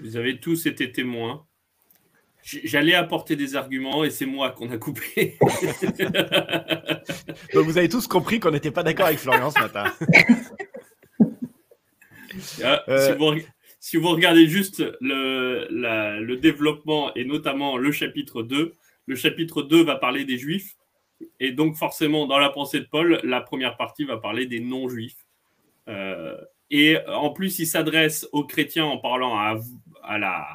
Vous 0.00 0.16
avez 0.16 0.40
tous 0.40 0.66
été 0.66 0.90
témoins 0.90 1.46
J'allais 2.42 2.92
apporter 2.94 3.36
des 3.36 3.56
arguments 3.56 4.04
et 4.04 4.10
c'est 4.10 4.26
moi 4.26 4.50
qu'on 4.50 4.70
a 4.70 4.76
coupé. 4.76 5.38
Donc 7.54 7.64
vous 7.64 7.78
avez 7.78 7.88
tous 7.88 8.06
compris 8.06 8.38
qu'on 8.38 8.50
n'était 8.50 8.70
pas 8.70 8.82
d'accord 8.82 9.06
avec 9.06 9.18
Florian 9.18 9.50
ce 9.50 9.60
matin. 9.60 9.84
Ah, 12.64 12.82
euh. 12.88 13.14
si, 13.78 13.96
vous, 13.96 14.08
regardez 14.08 14.48
juste 14.48 14.82
le, 15.00 15.68
le, 15.70 16.36
développement 16.36 17.14
et 17.14 17.24
notamment 17.24 17.76
le 17.76 17.92
chapitre 17.92 18.42
2, 18.42 18.74
le 19.06 19.14
chapitre 19.14 19.62
2 19.62 19.84
va 19.84 19.94
parler 19.94 20.24
des 20.24 20.36
juifs. 20.36 20.74
Et 21.40 21.52
donc, 21.52 21.76
forcément, 21.76 22.26
dans 22.26 22.38
la 22.38 22.50
pensée 22.50 22.80
de 22.80 22.86
Paul, 22.86 23.20
la 23.24 23.40
première 23.40 23.76
partie 23.76 24.04
va 24.04 24.16
parler 24.16 24.46
des 24.46 24.60
non-juifs. 24.60 25.26
Euh, 25.88 26.36
et 26.70 26.96
en 27.08 27.30
plus, 27.30 27.58
il 27.58 27.66
s'adresse 27.66 28.28
aux 28.32 28.44
chrétiens 28.44 28.86
en 28.86 28.98
parlant 28.98 29.36
à, 29.36 29.58
à 30.02 30.18
la, 30.18 30.46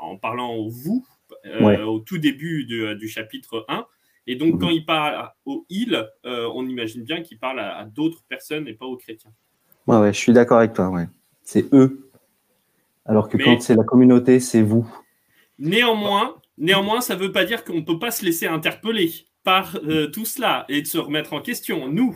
en 0.00 0.16
parlant 0.16 0.54
au 0.54 0.68
vous 0.68 1.06
euh, 1.46 1.84
au 1.84 2.00
tout 2.00 2.18
début 2.18 2.64
du 2.64 3.08
chapitre 3.08 3.64
1. 3.68 3.86
Et 4.26 4.36
donc, 4.36 4.60
quand 4.60 4.68
il 4.68 4.84
parle 4.84 5.30
au 5.46 5.64
il, 5.70 5.94
euh, 6.26 6.50
on 6.54 6.66
imagine 6.66 7.02
bien 7.02 7.22
qu'il 7.22 7.38
parle 7.38 7.60
à, 7.60 7.84
d'autres 7.86 8.22
personnes 8.28 8.68
et 8.68 8.74
pas 8.74 8.84
aux 8.84 8.96
chrétiens. 8.96 9.32
Ouais, 9.86 9.96
ouais, 9.96 10.12
je 10.12 10.18
suis 10.18 10.32
d'accord 10.32 10.58
avec 10.58 10.74
toi. 10.74 10.90
Ouais. 10.90 11.06
C'est 11.42 11.72
eux. 11.72 12.10
Alors 13.06 13.28
que 13.30 13.38
quand 13.38 13.60
c'est 13.62 13.74
la 13.74 13.84
communauté, 13.84 14.38
c'est 14.38 14.60
vous. 14.60 14.86
Néanmoins, 15.58 16.36
néanmoins 16.58 17.00
ça 17.00 17.16
ne 17.16 17.20
veut 17.20 17.32
pas 17.32 17.46
dire 17.46 17.64
qu'on 17.64 17.76
ne 17.76 17.80
peut 17.80 17.98
pas 17.98 18.10
se 18.10 18.22
laisser 18.22 18.46
interpeller 18.46 19.10
par 19.48 19.76
euh, 19.76 20.08
tout 20.08 20.26
cela 20.26 20.66
et 20.68 20.82
de 20.82 20.86
se 20.86 20.98
remettre 20.98 21.32
en 21.32 21.40
question. 21.40 21.88
Nous, 21.88 22.14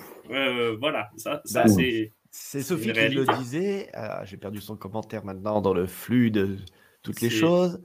voilà, 0.79 1.11
ça, 1.17 1.41
ça 1.45 1.65
bah, 1.65 1.69
c'est. 1.69 2.13
C'est 2.35 2.63
Sophie 2.63 2.93
qui 2.93 3.09
le 3.09 3.27
disait. 3.39 3.91
Ah, 3.93 4.25
j'ai 4.25 4.39
perdu 4.39 4.61
son 4.61 4.77
commentaire 4.77 5.25
maintenant 5.25 5.61
dans 5.61 5.75
le 5.75 5.87
flux 5.87 6.31
de 6.31 6.57
toutes 7.03 7.21
les 7.21 7.31
choses. 7.31 7.81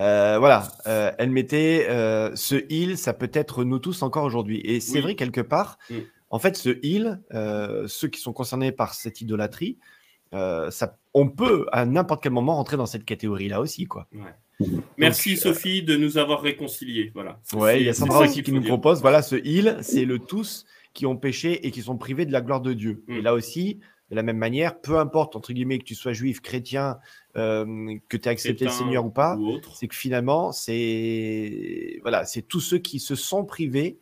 Euh, 0.00 0.38
voilà, 0.38 0.68
euh, 0.86 1.12
elle 1.18 1.30
mettait 1.30 1.86
euh, 1.88 2.34
ce 2.34 2.64
il, 2.70 2.96
ça 2.96 3.12
peut 3.12 3.30
être 3.32 3.64
nous 3.64 3.78
tous 3.78 4.02
encore 4.02 4.24
aujourd'hui. 4.24 4.60
Et 4.64 4.80
c'est 4.80 5.00
vrai 5.00 5.14
quelque 5.14 5.40
part, 5.40 5.78
mm. 5.90 5.98
en 6.30 6.38
fait, 6.38 6.56
ce 6.56 6.78
il, 6.82 7.20
ceux 7.86 8.08
qui 8.08 8.20
sont 8.20 8.32
concernés 8.32 8.72
par 8.72 8.94
cette 8.94 9.20
idolâtrie, 9.20 9.78
ça, 10.32 10.96
on 11.14 11.28
peut 11.28 11.66
à 11.72 11.84
n'importe 11.84 12.22
quel 12.22 12.32
moment 12.32 12.56
rentrer 12.56 12.76
dans 12.76 12.86
cette 12.86 13.04
catégorie-là 13.04 13.60
aussi, 13.60 13.84
quoi. 13.84 14.08
Merci 14.96 15.36
Sophie 15.36 15.82
de 15.82 15.96
nous 15.96 16.18
avoir 16.18 16.42
réconciliés. 16.42 17.10
Voilà. 17.14 17.40
Ouais, 17.54 17.80
il 17.80 17.86
y 17.86 17.88
a 17.88 17.94
Sandra 17.94 18.20
aussi 18.20 18.42
qui 18.42 18.52
nous 18.52 18.62
propose. 18.62 19.00
Voilà, 19.00 19.22
ce 19.22 19.36
il, 19.44 19.76
c'est 19.82 20.04
le 20.04 20.18
tous 20.18 20.64
qui 20.94 21.06
ont 21.06 21.16
péché 21.16 21.66
et 21.66 21.70
qui 21.70 21.82
sont 21.82 21.96
privés 21.96 22.26
de 22.26 22.32
la 22.32 22.40
gloire 22.40 22.60
de 22.60 22.72
Dieu. 22.72 23.02
Et 23.08 23.20
mm. 23.20 23.22
là 23.22 23.34
aussi, 23.34 23.80
de 24.10 24.16
la 24.16 24.22
même 24.22 24.36
manière, 24.36 24.78
peu 24.78 24.98
importe, 24.98 25.36
entre 25.36 25.54
guillemets, 25.54 25.78
que 25.78 25.84
tu 25.84 25.94
sois 25.94 26.12
juif, 26.12 26.42
chrétien, 26.42 26.98
euh, 27.36 27.96
que 28.10 28.18
tu 28.18 28.28
aies 28.28 28.32
accepté 28.32 28.66
le 28.66 28.70
Seigneur 28.70 29.06
ou 29.06 29.10
pas, 29.10 29.38
c'est 29.74 29.88
que 29.88 29.94
finalement, 29.94 30.52
c'est 30.52 31.98
voilà, 32.02 32.26
c'est 32.26 32.42
tous 32.42 32.60
ceux 32.60 32.78
qui 32.78 33.00
se 33.00 33.14
sont 33.14 33.46
privés, 33.46 33.98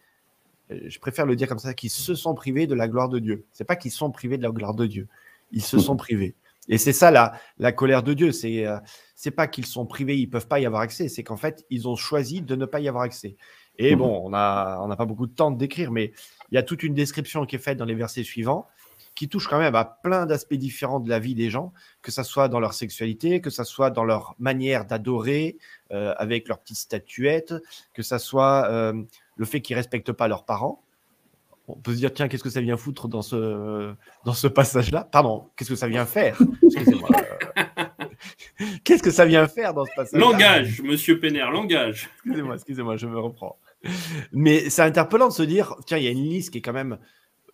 euh, 0.72 0.80
je 0.88 0.98
préfère 0.98 1.26
le 1.26 1.36
dire 1.36 1.46
comme 1.46 1.60
ça, 1.60 1.74
qui 1.74 1.88
se 1.88 2.16
sont 2.16 2.34
privés 2.34 2.66
de 2.66 2.74
la 2.74 2.88
gloire 2.88 3.08
de 3.08 3.20
Dieu. 3.20 3.44
C'est 3.52 3.64
pas 3.64 3.76
qu'ils 3.76 3.92
sont 3.92 4.10
privés 4.10 4.36
de 4.36 4.42
la 4.42 4.50
gloire 4.50 4.74
de 4.74 4.86
Dieu, 4.86 5.06
ils 5.52 5.62
se 5.62 5.78
sont 5.78 5.96
privés. 5.96 6.34
Et 6.70 6.78
c'est 6.78 6.94
ça 6.94 7.10
la, 7.10 7.34
la 7.58 7.72
colère 7.72 8.02
de 8.02 8.14
Dieu. 8.14 8.32
C'est 8.32 8.66
euh, 8.66 8.78
c'est 9.14 9.30
pas 9.30 9.46
qu'ils 9.46 9.66
sont 9.66 9.84
privés, 9.84 10.16
ils 10.16 10.30
peuvent 10.30 10.48
pas 10.48 10.60
y 10.60 10.64
avoir 10.64 10.80
accès. 10.80 11.08
C'est 11.08 11.22
qu'en 11.22 11.36
fait, 11.36 11.66
ils 11.68 11.86
ont 11.86 11.96
choisi 11.96 12.40
de 12.40 12.56
ne 12.56 12.64
pas 12.64 12.80
y 12.80 12.88
avoir 12.88 13.04
accès. 13.04 13.36
Et 13.76 13.96
bon, 13.96 14.22
on 14.24 14.32
a 14.32 14.80
on 14.82 14.88
n'a 14.88 14.96
pas 14.96 15.04
beaucoup 15.04 15.26
de 15.26 15.34
temps 15.34 15.50
de 15.50 15.58
décrire, 15.58 15.90
mais 15.90 16.12
il 16.50 16.54
y 16.54 16.58
a 16.58 16.62
toute 16.62 16.82
une 16.82 16.94
description 16.94 17.44
qui 17.44 17.56
est 17.56 17.60
faite 17.60 17.76
dans 17.76 17.84
les 17.84 17.94
versets 17.94 18.24
suivants 18.24 18.66
qui 19.14 19.28
touche 19.28 19.48
quand 19.48 19.58
même 19.58 19.74
à 19.74 19.84
plein 19.84 20.26
d'aspects 20.26 20.54
différents 20.54 21.00
de 21.00 21.08
la 21.08 21.18
vie 21.18 21.34
des 21.34 21.50
gens, 21.50 21.72
que 22.02 22.10
ce 22.10 22.22
soit 22.22 22.48
dans 22.48 22.60
leur 22.60 22.74
sexualité, 22.74 23.40
que 23.40 23.50
ce 23.50 23.64
soit 23.64 23.90
dans 23.90 24.04
leur 24.04 24.34
manière 24.38 24.86
d'adorer, 24.86 25.58
euh, 25.92 26.14
avec 26.16 26.48
leurs 26.48 26.58
petites 26.58 26.78
statuettes, 26.78 27.54
que 27.92 28.02
ce 28.02 28.18
soit 28.18 28.66
euh, 28.70 28.94
le 29.36 29.44
fait 29.44 29.60
qu'ils 29.60 29.74
ne 29.74 29.80
respectent 29.80 30.12
pas 30.12 30.28
leurs 30.28 30.44
parents. 30.44 30.82
On 31.76 31.80
peut 31.80 31.92
se 31.92 31.96
dire, 31.96 32.12
tiens, 32.12 32.28
qu'est-ce 32.28 32.42
que 32.42 32.50
ça 32.50 32.60
vient 32.60 32.76
foutre 32.76 33.08
dans 33.08 33.22
ce, 33.22 33.92
dans 34.24 34.32
ce 34.32 34.46
passage-là? 34.46 35.08
Pardon, 35.10 35.48
qu'est-ce 35.56 35.70
que 35.70 35.76
ça 35.76 35.88
vient 35.88 36.06
faire? 36.06 36.38
Excusez-moi. 36.62 37.08
qu'est-ce 38.84 39.02
que 39.02 39.10
ça 39.10 39.24
vient 39.24 39.46
faire 39.48 39.74
dans 39.74 39.84
ce 39.84 39.90
passage 39.94 40.20
Langage, 40.20 40.82
monsieur 40.82 41.18
Pénère, 41.18 41.50
langage. 41.50 42.10
Excusez-moi, 42.24 42.54
excusez-moi, 42.54 42.96
je 42.96 43.06
me 43.06 43.18
reprends. 43.18 43.58
Mais 44.32 44.68
c'est 44.70 44.82
interpellant 44.82 45.28
de 45.28 45.32
se 45.32 45.42
dire, 45.42 45.74
tiens, 45.86 45.98
il 45.98 46.04
y 46.04 46.08
a 46.08 46.10
une 46.10 46.28
liste 46.28 46.50
qui 46.50 46.58
est 46.58 46.62
quand 46.62 46.72
même 46.72 46.98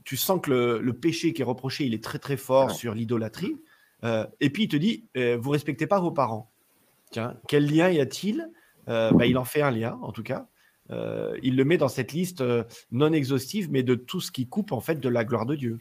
tu 0.07 0.17
sens 0.17 0.41
que 0.41 0.81
le, 0.81 0.93
péché 0.93 1.33
qui 1.33 1.43
est 1.43 1.45
reproché, 1.45 1.85
il 1.85 1.93
est 1.93 2.03
très 2.03 2.21
très 2.21 2.37
fort 2.37 2.71
sur 2.71 2.95
l'idolâtrie. 2.95 3.57
Euh, 4.05 4.25
et 4.41 4.51
puis 4.51 4.65
il 4.65 4.69
te 4.69 4.77
dit, 4.77 5.05
euh, 5.17 5.37
vous 5.39 5.51
respectez 5.51 5.89
pas 5.89 5.99
vos 5.99 6.13
parents. 6.13 6.49
Tiens, 7.11 7.35
quel 7.49 7.67
lien 7.67 7.91
y 7.91 8.01
a-t-il? 8.01 8.49
Euh, 8.89 9.11
bah, 9.11 9.27
Il 9.27 9.37
en 9.37 9.45
fait 9.45 9.63
un 9.63 9.73
lien, 9.73 9.99
en 10.03 10.13
tout 10.13 10.23
cas. 10.23 10.47
Il 10.91 11.57
le 11.57 11.65
met 11.65 11.79
dans 11.79 11.89
cette 11.89 12.13
liste 12.13 12.43
non 12.93 13.13
exhaustive, 13.13 13.69
mais 13.71 13.83
de 13.83 13.95
tout 13.95 14.21
ce 14.21 14.31
qui 14.31 14.47
coupe 14.47 14.73
en 14.73 14.81
fait 14.81 15.01
de 15.01 15.09
la 15.09 15.25
gloire 15.25 15.47
de 15.47 15.57
Dieu. 15.57 15.79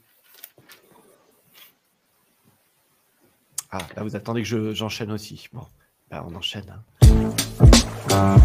Ah, 3.72 3.80
là 3.96 4.04
vous 4.04 4.16
attendez 4.16 4.44
que 4.44 4.74
j'enchaîne 4.74 5.12
aussi. 5.12 5.50
Bon, 5.52 5.64
bah, 6.10 6.26
on 6.28 6.36
enchaîne. 6.36 6.64
Hein. 6.70 8.38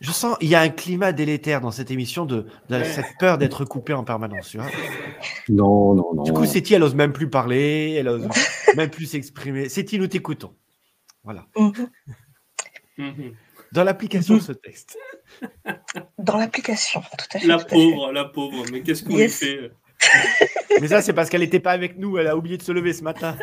Je 0.00 0.12
sens, 0.12 0.36
il 0.40 0.48
y 0.48 0.54
a 0.54 0.60
un 0.60 0.68
climat 0.68 1.12
délétère 1.12 1.60
dans 1.60 1.70
cette 1.70 1.90
émission 1.90 2.26
de, 2.26 2.46
cette 2.68 3.18
peur 3.18 3.38
d'être 3.38 3.64
coupé 3.64 3.92
en 3.92 4.04
permanence. 4.04 4.56
non, 5.48 5.94
non, 5.94 6.14
non. 6.14 6.22
Du 6.22 6.32
coup, 6.32 6.46
Séti, 6.46 6.74
elle 6.74 6.82
ose 6.82 6.94
même 6.94 7.12
plus 7.12 7.28
parler, 7.28 7.96
elle 7.98 8.08
ose 8.08 8.28
même 8.76 8.90
plus 8.90 9.06
s'exprimer. 9.06 9.68
Séti, 9.68 9.98
nous 9.98 10.06
t'écoutons. 10.06 10.54
Voilà. 11.24 11.46
Mhm. 11.56 11.88
Mhm. 12.98 13.34
Dans 13.72 13.84
l'application, 13.84 14.36
de 14.36 14.40
ce 14.40 14.52
texte. 14.52 14.96
Dans 16.18 16.38
l'application, 16.38 17.02
tout 17.18 17.26
à 17.36 17.38
fait. 17.38 17.46
La 17.46 17.58
pauvre, 17.58 18.12
la 18.12 18.24
pauvre, 18.24 18.64
mais 18.70 18.82
qu'est-ce 18.82 19.04
qu'on 19.04 19.16
lui 19.16 19.28
fait 19.28 19.70
Mais 20.80 20.88
ça, 20.88 21.02
c'est 21.02 21.12
parce 21.12 21.30
qu'elle 21.30 21.40
n'était 21.40 21.60
pas 21.60 21.72
avec 21.72 21.98
nous, 21.98 22.18
elle 22.18 22.26
a 22.26 22.36
oublié 22.36 22.56
de 22.56 22.62
se 22.62 22.72
lever 22.72 22.92
ce 22.92 23.02
matin. 23.02 23.36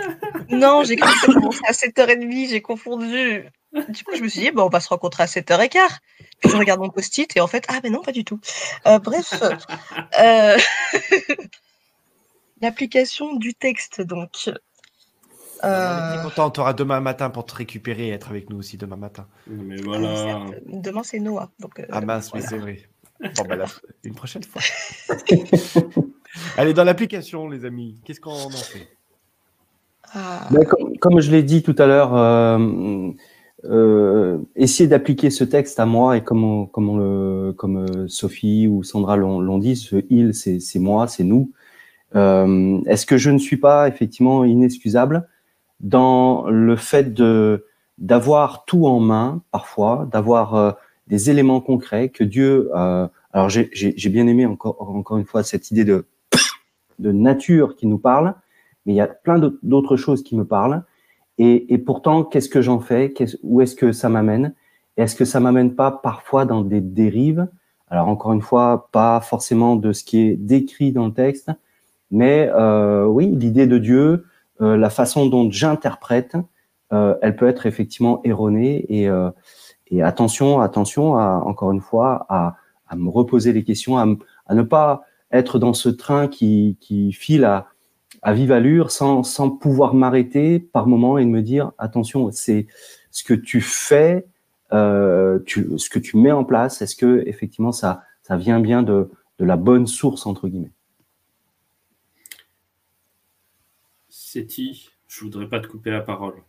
Non, 0.49 0.83
j'ai 0.83 0.95
cru 0.95 1.11
que 1.11 1.19
ça 1.19 1.33
commençait 1.33 1.67
à 1.67 1.71
7h30, 1.71 2.49
j'ai 2.49 2.61
confondu. 2.61 3.45
Du 3.89 4.03
coup, 4.03 4.15
je 4.15 4.21
me 4.21 4.27
suis 4.27 4.41
dit, 4.41 4.51
bon, 4.51 4.63
on 4.63 4.69
va 4.69 4.79
se 4.79 4.89
rencontrer 4.89 5.23
à 5.23 5.25
7h15. 5.25 5.79
Puis 6.39 6.49
je 6.49 6.55
regarde 6.55 6.79
mon 6.79 6.89
post-it 6.89 7.35
et 7.35 7.41
en 7.41 7.47
fait, 7.47 7.65
ah, 7.69 7.79
mais 7.83 7.89
non, 7.89 8.01
pas 8.01 8.11
du 8.11 8.23
tout. 8.23 8.39
Euh, 8.85 8.99
bref, 8.99 9.33
euh, 10.19 10.57
l'application 12.61 13.33
du 13.35 13.55
texte, 13.55 14.01
donc. 14.01 14.49
Euh... 15.63 16.21
Content, 16.23 16.52
tu 16.52 16.60
auras 16.60 16.73
demain 16.73 16.99
matin 16.99 17.30
pour 17.30 17.45
te 17.45 17.56
récupérer 17.56 18.08
et 18.08 18.12
être 18.12 18.30
avec 18.30 18.49
nous 18.49 18.58
aussi 18.58 18.78
demain 18.78 18.97
matin. 18.97 19.28
Mais 19.47 19.78
voilà. 19.78 20.45
Demain, 20.65 21.04
c'est 21.04 21.19
Noah. 21.19 21.52
Donc, 21.60 21.80
euh, 21.80 21.86
ah 21.89 22.02
mince, 22.02 22.34
mais 22.34 22.41
c'est 22.41 22.58
vrai. 22.58 22.80
Bon, 23.38 23.45
ben 23.47 23.63
une 24.04 24.15
prochaine 24.15 24.43
fois. 24.43 24.62
Allez, 26.58 26.73
dans 26.73 26.84
l'application, 26.84 27.47
les 27.47 27.63
amis, 27.63 28.02
qu'est-ce 28.04 28.19
qu'on 28.19 28.32
en 28.32 28.49
fait? 28.49 28.97
Ah. 30.13 30.49
ben, 30.52 30.65
comme, 30.99 31.21
je 31.21 31.32
l'ai 31.32 31.41
dit 31.41 31.63
tout 31.63 31.76
à 31.78 31.86
l'heure, 31.86 32.13
euh, 32.15 33.12
euh, 33.65 34.39
essayer 34.58 34.89
d'appliquer 34.89 35.30
ce 35.30 35.45
texte 35.45 35.80
à 35.80 35.86
moi 35.86 36.17
et 36.17 36.23
comme, 36.23 36.67
comme, 36.71 36.99
le, 36.99 37.54
comme 37.54 37.78
euh, 37.78 38.08
Sophie 38.08 38.67
ou 38.67 38.84
Sandra 38.84 39.15
l'ont 39.15 39.58
dit, 39.58 39.78
ce 39.78 40.04
il, 40.10 40.34
c'est 40.34 40.80
moi, 40.80 41.08
c'est 41.08 41.23
nous. 41.23 41.52
Euh, 42.15 42.82
Est-ce 42.86 43.06
que 43.06 43.17
je 43.17 43.30
ne 43.32 43.38
suis 43.38 43.58
pas 43.58 43.88
effectivement 43.88 44.43
inexcusable? 44.43 45.30
Dans 45.84 46.50
le 46.50 46.76
fait 46.76 47.13
de 47.13 47.65
d'avoir 48.00 48.65
tout 48.65 48.88
en 48.88 49.00
main 49.00 49.43
parfois, 49.52 50.08
d'avoir 50.12 50.56
euh, 50.56 50.72
des 51.08 51.30
éléments 51.30 51.62
concrets 51.62 52.10
que 52.10 52.24
Dieu. 52.24 52.72
Euh, 52.76 53.08
alors 53.32 53.50
j'ai 53.50 54.10
bien 54.10 54.26
aimé 54.26 54.48
encore 54.48 54.82
encore 54.82 55.17
une 55.17 55.26
fois 55.26 55.43
cette 55.43 55.69
idée 55.69 55.86
de 55.86 56.06
de 57.00 57.12
nature 57.12 57.76
qui 57.76 57.86
nous 57.86 58.00
parle, 58.00 58.34
mais 58.86 58.93
il 58.93 58.96
y 58.96 59.02
a 59.02 59.08
plein 59.08 59.39
d'autres 59.62 59.98
choses 59.98 60.24
qui 60.24 60.36
me 60.36 60.46
parlent. 60.46 60.84
Et, 61.38 61.74
et 61.74 61.78
pourtant, 61.80 62.24
qu'est-ce 62.24 62.50
que 62.50 62.62
j'en 62.62 62.80
fais? 62.80 63.13
Où 63.41 63.62
est-ce 63.62 63.76
que 63.76 63.91
ça 63.91 64.10
m'amène? 64.10 64.54
Est-ce 64.98 65.15
que 65.15 65.26
ça 65.26 65.39
m'amène 65.39 65.74
pas 65.74 65.91
parfois 65.91 66.46
dans 66.46 66.62
des 66.62 66.82
dérives? 66.82 67.48
Alors 67.89 68.08
encore 68.08 68.34
une 68.34 68.41
fois, 68.41 68.89
pas 68.91 69.19
forcément 69.22 69.76
de 69.76 69.91
ce 69.91 70.04
qui 70.04 70.22
est 70.22 70.36
décrit 70.36 70.91
dans 70.91 71.08
le 71.08 71.13
texte, 71.13 71.52
mais 72.12 72.50
euh, 72.54 73.06
oui, 73.06 73.28
l'idée 73.28 73.67
de 73.67 73.78
Dieu, 73.80 74.26
la 74.63 74.89
façon 74.89 75.28
dont 75.28 75.49
j'interprète, 75.49 76.36
euh, 76.93 77.15
elle 77.21 77.36
peut 77.36 77.47
être 77.47 77.65
effectivement 77.65 78.21
erronée. 78.23 78.86
Et, 78.89 79.10
euh, 79.10 79.32
et 79.88 80.04
attention, 80.04 80.62
attention, 80.62 81.17
à, 81.17 81.41
encore 81.45 81.71
une 81.71 81.82
fois, 81.82 82.26
à, 82.30 82.56
me 82.95 83.10
reposer 83.10 83.54
les 83.54 83.63
questions, 83.63 83.97
à, 83.97 84.06
ne 84.54 84.62
pas 84.62 85.02
être 85.32 85.58
dans 85.58 85.73
ce 85.73 85.89
train 85.89 86.28
qui, 86.28 86.78
file 87.12 87.45
à, 87.45 87.67
vive 88.34 88.52
allure 88.52 88.91
sans, 88.91 89.49
pouvoir 89.49 89.95
m'arrêter 89.95 90.60
par 90.60 90.86
moment 90.88 91.17
et 91.17 91.26
me 91.26 91.41
dire 91.41 91.71
attention, 91.80 92.30
c'est 92.32 92.67
ce 93.10 93.23
que 93.23 93.34
tu 93.34 93.62
fais, 93.62 94.28
euh, 94.73 95.39
ce 95.47 95.89
que 95.89 95.99
tu 95.99 96.17
mets 96.17 96.32
en 96.32 96.43
place, 96.43 96.84
est-ce 96.84 96.95
que 96.95 97.23
effectivement 97.26 97.71
ça, 97.71 98.04
vient 98.30 98.60
bien 98.60 98.84
de 98.84 99.10
la 99.39 99.58
bonne 99.58 99.88
source 99.88 100.28
entre 100.28 100.47
guillemets? 100.47 100.71
Séti, 104.34 104.89
je 105.08 105.19
voudrais 105.19 105.48
pas 105.48 105.60
te 105.60 105.67
couper 105.67 105.91
la 105.91 106.02
parole. 106.02 106.41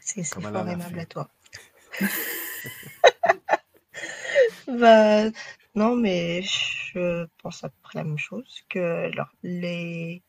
C'est 0.00 0.24
fort 0.24 0.66
aimable 0.66 0.98
à 0.98 1.04
toi. 1.04 1.28
bah, 4.66 5.24
non, 5.74 5.96
mais 5.96 6.40
je 6.40 7.26
pense 7.42 7.64
à 7.64 7.68
peu 7.68 7.74
près 7.82 7.98
la 7.98 8.04
même 8.04 8.16
chose, 8.16 8.64
que 8.70 9.10
les 9.42 10.22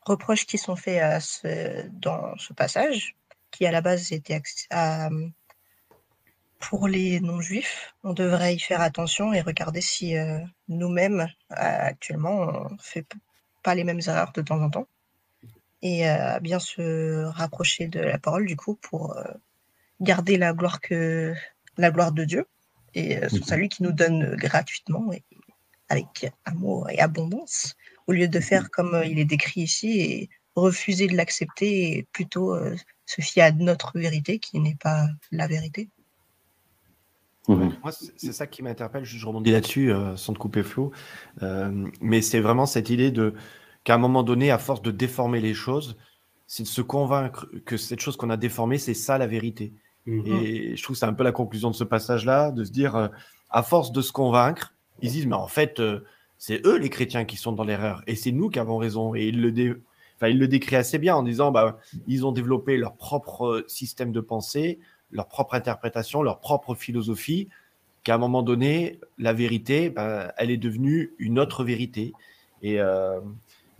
reproches 0.00 0.46
qui 0.46 0.56
sont 0.56 0.76
faits 0.76 1.02
à 1.02 1.20
ce, 1.20 1.86
dans 1.88 2.34
ce 2.38 2.54
passage, 2.54 3.14
qui 3.50 3.66
à 3.66 3.70
la 3.70 3.82
base 3.82 4.12
était 4.12 4.40
pour 6.58 6.88
les 6.88 7.20
non-juifs. 7.20 7.94
On 8.02 8.14
devrait 8.14 8.54
y 8.54 8.58
faire 8.58 8.80
attention 8.80 9.34
et 9.34 9.42
regarder 9.42 9.82
si 9.82 10.14
nous-mêmes, 10.68 11.28
actuellement, 11.50 12.38
on 12.38 12.70
ne 12.70 12.78
fait 12.80 13.06
pas 13.62 13.74
les 13.74 13.84
mêmes 13.84 14.00
erreurs 14.06 14.32
de 14.32 14.40
temps 14.40 14.62
en 14.62 14.70
temps. 14.70 14.88
Et 15.82 16.04
bien 16.40 16.60
se 16.60 17.24
rapprocher 17.24 17.88
de 17.88 17.98
la 17.98 18.18
parole, 18.18 18.46
du 18.46 18.54
coup, 18.56 18.76
pour 18.76 19.16
garder 20.00 20.36
la 20.36 20.52
gloire, 20.52 20.80
que, 20.80 21.34
la 21.76 21.90
gloire 21.90 22.12
de 22.12 22.24
Dieu 22.24 22.46
et 22.94 23.18
son 23.28 23.42
salut 23.42 23.68
qui 23.68 23.82
nous 23.82 23.92
donne 23.92 24.36
gratuitement 24.36 25.12
et 25.12 25.24
avec 25.88 26.30
amour 26.44 26.88
et 26.90 27.00
abondance, 27.00 27.74
au 28.06 28.12
lieu 28.12 28.28
de 28.28 28.40
faire 28.40 28.70
comme 28.70 29.02
il 29.04 29.18
est 29.18 29.24
décrit 29.24 29.62
ici 29.62 30.00
et 30.00 30.30
refuser 30.54 31.06
de 31.06 31.16
l'accepter 31.16 31.96
et 31.96 32.06
plutôt 32.12 32.56
se 33.06 33.20
fier 33.20 33.42
à 33.42 33.52
notre 33.52 33.98
vérité 33.98 34.38
qui 34.38 34.60
n'est 34.60 34.76
pas 34.76 35.06
la 35.30 35.46
vérité. 35.46 35.88
Moi, 37.48 37.90
c'est 38.16 38.32
ça 38.32 38.46
qui 38.46 38.62
m'interpelle. 38.62 39.04
Je 39.04 39.26
rebondis 39.26 39.50
là-dessus 39.50 39.92
sans 40.16 40.32
te 40.32 40.38
couper 40.38 40.62
flou. 40.62 40.92
mais 42.00 42.22
c'est 42.22 42.40
vraiment 42.40 42.66
cette 42.66 42.90
idée 42.90 43.10
de 43.10 43.34
qu'à 43.84 43.94
un 43.94 43.98
moment 43.98 44.22
donné, 44.22 44.50
à 44.50 44.58
force 44.58 44.82
de 44.82 44.90
déformer 44.90 45.40
les 45.40 45.54
choses, 45.54 45.96
c'est 46.46 46.62
de 46.62 46.68
se 46.68 46.82
convaincre 46.82 47.48
que 47.64 47.76
cette 47.76 48.00
chose 48.00 48.16
qu'on 48.16 48.30
a 48.30 48.36
déformée, 48.36 48.78
c'est 48.78 48.94
ça 48.94 49.18
la 49.18 49.26
vérité. 49.26 49.72
Mmh. 50.06 50.26
Et 50.26 50.76
je 50.76 50.82
trouve 50.82 50.94
que 50.94 51.00
c'est 51.00 51.06
un 51.06 51.14
peu 51.14 51.24
la 51.24 51.32
conclusion 51.32 51.70
de 51.70 51.74
ce 51.74 51.84
passage-là, 51.84 52.50
de 52.50 52.64
se 52.64 52.70
dire, 52.70 53.10
à 53.50 53.62
force 53.62 53.92
de 53.92 54.02
se 54.02 54.12
convaincre, 54.12 54.74
ils 55.00 55.10
disent, 55.10 55.26
mais 55.26 55.34
en 55.34 55.46
fait, 55.46 55.80
c'est 56.38 56.66
eux 56.66 56.76
les 56.76 56.90
chrétiens 56.90 57.24
qui 57.24 57.36
sont 57.36 57.52
dans 57.52 57.64
l'erreur, 57.64 58.02
et 58.06 58.16
c'est 58.16 58.32
nous 58.32 58.50
qui 58.50 58.58
avons 58.58 58.76
raison. 58.76 59.14
Et 59.14 59.28
ils 59.28 59.40
le, 59.40 59.82
il 60.28 60.38
le 60.38 60.48
décrit 60.48 60.76
assez 60.76 60.98
bien 60.98 61.14
en 61.14 61.22
disant, 61.22 61.50
bah, 61.52 61.78
ils 62.06 62.26
ont 62.26 62.32
développé 62.32 62.76
leur 62.76 62.96
propre 62.96 63.64
système 63.68 64.12
de 64.12 64.20
pensée, 64.20 64.78
leur 65.10 65.28
propre 65.28 65.54
interprétation, 65.54 66.22
leur 66.22 66.40
propre 66.40 66.74
philosophie, 66.74 67.48
qu'à 68.02 68.16
un 68.16 68.18
moment 68.18 68.42
donné, 68.42 68.98
la 69.18 69.32
vérité, 69.32 69.90
bah, 69.90 70.32
elle 70.36 70.50
est 70.50 70.56
devenue 70.56 71.12
une 71.18 71.38
autre 71.38 71.64
vérité. 71.64 72.12
Et, 72.62 72.80
euh, 72.80 73.20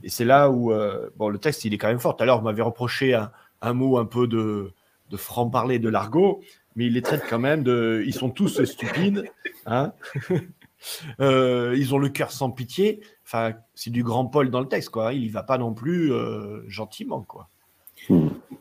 c'est 0.09 0.25
là 0.25 0.51
où, 0.51 0.73
euh, 0.73 1.11
bon, 1.17 1.29
le 1.29 1.39
texte, 1.39 1.65
il 1.65 1.75
est 1.75 1.79
quand 1.79 1.89
même 1.89 2.01
fort. 2.01 2.17
L'heure, 2.21 2.39
vous 2.39 2.45
m'avez 2.45 2.63
reproché 2.63 3.15
un, 3.15 3.73
mot 3.73 3.99
un 3.99 4.05
peu 4.05 4.27
de, 4.27 4.73
de 5.11 5.17
franc-parler 5.17 5.79
de 5.79 5.89
l'argot, 5.89 6.43
mais 6.77 6.87
il 6.87 6.95
les 6.95 7.03
traite 7.03 7.23
quand 7.29 7.39
même 7.39 7.63
de. 7.63 8.03
Ils 8.07 8.15
sont 8.15 8.31
tous 8.31 8.65
stupides. 8.65 9.25
Hein 9.67 9.93
euh, 11.21 11.75
ils 11.77 11.95
ont 11.95 11.99
le 11.99 12.09
cœur 12.09 12.33
sans 12.33 12.51
pitié. 12.51 13.01
Enfin, 13.25 13.55
c'est 13.75 13.91
du 13.91 14.03
grand 14.03 14.27
Paul 14.27 14.51
dans 14.51 14.61
le 14.61 14.69
texte, 14.69 14.91
quoi. 14.91 15.13
Il 15.13 15.25
y 15.25 15.29
va 15.29 15.43
pas 15.43 15.59
non 15.59 15.75
plus 15.75 16.13
gentiment, 16.69 17.23
quoi. 17.23 17.49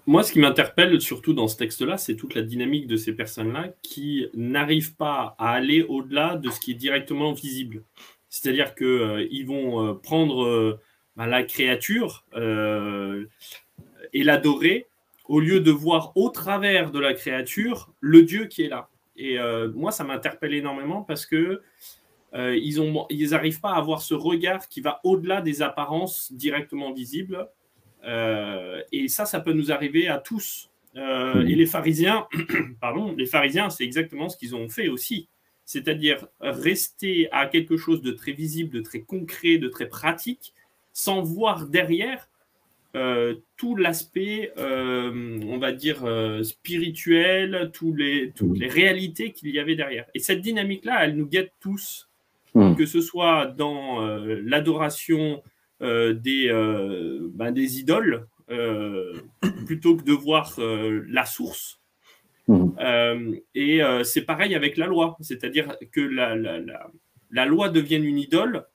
Moi, 0.08 0.24
ce 0.24 0.32
qui 0.32 0.40
m'interpelle 0.40 1.00
surtout 1.02 1.34
dans 1.34 1.48
ce 1.48 1.58
texte-là, 1.58 1.98
c'est 1.98 2.16
toute 2.16 2.36
la 2.36 2.42
dynamique 2.42 2.88
de 2.88 2.98
ces 2.98 3.14
personnes-là 3.14 3.70
qui 3.82 4.28
n'arrivent 4.34 4.96
pas 4.96 5.36
à 5.38 5.52
aller 5.52 5.84
au-delà 5.84 6.36
de 6.36 6.50
ce 6.50 6.60
qui 6.60 6.72
est 6.72 6.76
directement 6.76 7.34
visible. 7.34 7.84
C'est-à-dire 8.30 8.76
qu'ils 8.76 8.88
euh, 8.88 9.46
vont 9.46 9.86
euh, 9.86 9.94
prendre 9.94 10.44
euh, 10.44 10.80
bah, 11.16 11.28
la 11.28 11.44
créature 11.44 12.26
et 14.14 14.24
l'adorer 14.24 14.88
au 15.26 15.40
lieu 15.40 15.60
de 15.60 15.72
voir 15.72 16.12
au 16.16 16.30
travers 16.30 16.92
de 16.92 17.00
la 17.00 17.14
créature 17.14 17.94
le 18.00 18.24
Dieu 18.24 18.46
qui 18.46 18.64
est 18.64 18.70
là. 18.70 18.90
Et 19.16 19.38
moi, 19.76 19.92
ça 19.92 20.04
m'interpelle 20.04 20.54
énormément 20.54 21.04
parce 21.04 21.26
que 21.26 21.62
ils 22.34 23.30
n'arrivent 23.30 23.60
pas 23.60 23.72
à 23.72 23.78
avoir 23.78 24.02
ce 24.02 24.14
regard 24.14 24.68
qui 24.68 24.82
va 24.82 25.00
au-delà 25.04 25.42
des 25.42 25.62
apparences 25.62 26.32
directement 26.34 26.92
visibles 26.92 27.48
euh, 28.04 28.82
et 28.92 29.08
ça, 29.08 29.26
ça 29.26 29.40
peut 29.40 29.54
nous 29.54 29.72
arriver 29.72 30.08
à 30.08 30.18
tous. 30.18 30.70
Euh, 30.96 31.46
et 31.46 31.56
les 31.56 31.66
pharisiens, 31.66 32.28
pardon, 32.82 33.14
les 33.18 33.26
pharisiens, 33.26 33.70
c'est 33.70 33.84
exactement 33.84 34.30
ce 34.30 34.38
qu'ils 34.38 34.56
ont 34.56 34.70
fait 34.70 34.88
aussi. 34.88 35.28
C'est-à-dire 35.66 36.28
rester 36.42 37.30
à 37.32 37.46
quelque 37.46 37.78
chose 37.78 38.02
de 38.02 38.12
très 38.12 38.34
visible, 38.34 38.74
de 38.74 38.82
très 38.82 39.02
concret, 39.02 39.58
de 39.58 39.70
très 39.70 39.88
pratique, 39.88 40.54
sans 40.94 41.22
voir 41.22 41.68
derrière 41.68 42.28
euh, 42.96 43.36
tout 43.56 43.76
l'aspect, 43.76 44.52
on 44.58 45.58
va 45.58 45.72
dire, 45.72 46.06
spirituel, 46.44 47.72
tous 47.74 47.94
les, 47.94 48.32
toutes 48.36 48.58
les 48.58 48.68
réalités 48.68 49.32
qu'il 49.32 49.50
y 49.50 49.60
avait 49.60 49.76
derrière. 49.76 50.06
Et 50.14 50.20
cette 50.20 50.42
dynamique-là, 50.42 51.06
elle 51.06 51.16
nous 51.16 51.28
guette 51.28 51.54
tous, 51.60 52.10
hmm. 52.54 52.76
que 52.76 52.86
ce 52.86 53.02
soit 53.02 53.46
dans 53.46 54.02
l'adoration 54.44 55.42
euh, 55.82 56.14
des, 56.14 56.48
euh, 56.48 57.32
ben, 57.34 57.52
des 57.52 57.80
idoles 57.80 58.28
euh, 58.52 59.14
plutôt 59.66 59.96
que 59.96 60.04
de 60.04 60.14
voir 60.14 60.54
la 60.60 61.26
source. 61.26 61.80
Mmh. 62.48 63.36
et 63.56 63.82
c'est 64.04 64.24
pareil 64.24 64.56
avec 64.56 64.76
la 64.76 64.88
loi, 64.88 65.16
c'est-à-dire 65.22 65.78
que 65.92 66.02
la, 66.02 66.36
la, 66.36 66.60
la, 67.30 67.46
loi 67.46 67.70
devienne 67.70 68.04
une 68.04 68.18
idole, 68.18 68.66